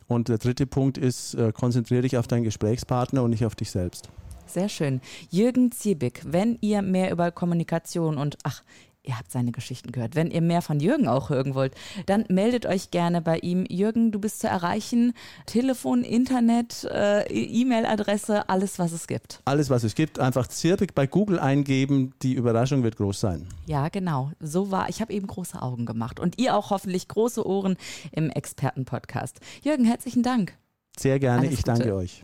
Und 0.08 0.28
der 0.28 0.38
dritte 0.38 0.68
Punkt 0.68 0.98
ist, 0.98 1.34
äh, 1.36 1.52
konzentriere 1.54 2.02
dich 2.04 2.18
auf 2.18 2.28
deinen 2.28 2.44
Gesprächspartner 2.44 3.24
und 3.24 3.30
nicht 3.32 3.46
auf 3.46 3.56
dich 3.56 3.72
selbst. 3.72 4.10
Sehr 4.46 4.70
schön. 4.70 5.02
Jürgen 5.32 5.72
Ziebig, 5.72 6.22
wenn 6.26 6.58
ihr 6.62 6.82
mehr 6.82 7.12
über 7.12 7.32
Kommunikation 7.32 8.18
und 8.18 8.38
ach, 8.44 8.62
ihr 9.04 9.18
habt 9.18 9.32
seine 9.32 9.52
Geschichten 9.52 9.92
gehört, 9.92 10.16
wenn 10.16 10.32
ihr 10.32 10.42
mehr 10.42 10.62
von 10.62 10.80
Jürgen 10.80 11.08
auch 11.08 11.30
hören 11.30 11.56
wollt, 11.56 11.74
dann 12.06 12.26
meldet 12.30 12.66
euch 12.66 12.92
gerne 12.92 13.22
bei 13.22 13.40
ihm. 13.40 13.66
Jürgen, 13.70 14.12
du 14.12 14.20
bist 14.20 14.40
zu 14.40 14.48
erreichen. 14.48 15.14
Telefon, 15.46 16.04
Internet, 16.04 16.86
äh, 16.86 17.24
E-Mail-Adresse, 17.28 18.50
alles, 18.50 18.80
was 18.80 18.92
es 18.92 19.08
gibt. 19.08 19.42
Alles, 19.46 19.70
was 19.70 19.84
es 19.84 19.96
gibt, 19.96 20.20
einfach 20.20 20.48
Zirbig 20.48 20.96
bei 20.96 21.06
Google 21.06 21.40
eingeben. 21.40 22.14
Die 22.22 22.34
Überraschung 22.34 22.84
wird 22.84 22.98
groß 22.98 23.20
sein. 23.20 23.48
Ja, 23.66 23.90
genau. 23.90 24.32
So 24.40 24.72
war. 24.72 24.90
Ich 24.90 25.02
habe 25.02 25.14
eben 25.14 25.28
große 25.28 25.62
Augen 25.62 25.86
gemacht. 25.86 26.20
Und 26.20 26.40
ihr 26.40 26.56
auch 26.56 26.70
hoffentlich 26.70 27.08
große 27.08 27.46
Ohren 27.46 27.76
im 28.12 28.30
Expertenpodcast. 28.30 29.40
Jürgen, 29.64 29.86
herzlichen 29.86 30.24
Dank. 30.24 30.58
Sehr 30.98 31.20
gerne. 31.20 31.48
Alles 31.48 31.54
ich 31.54 31.64
Gute. 31.64 31.80
danke 31.80 31.96
euch. 31.96 32.24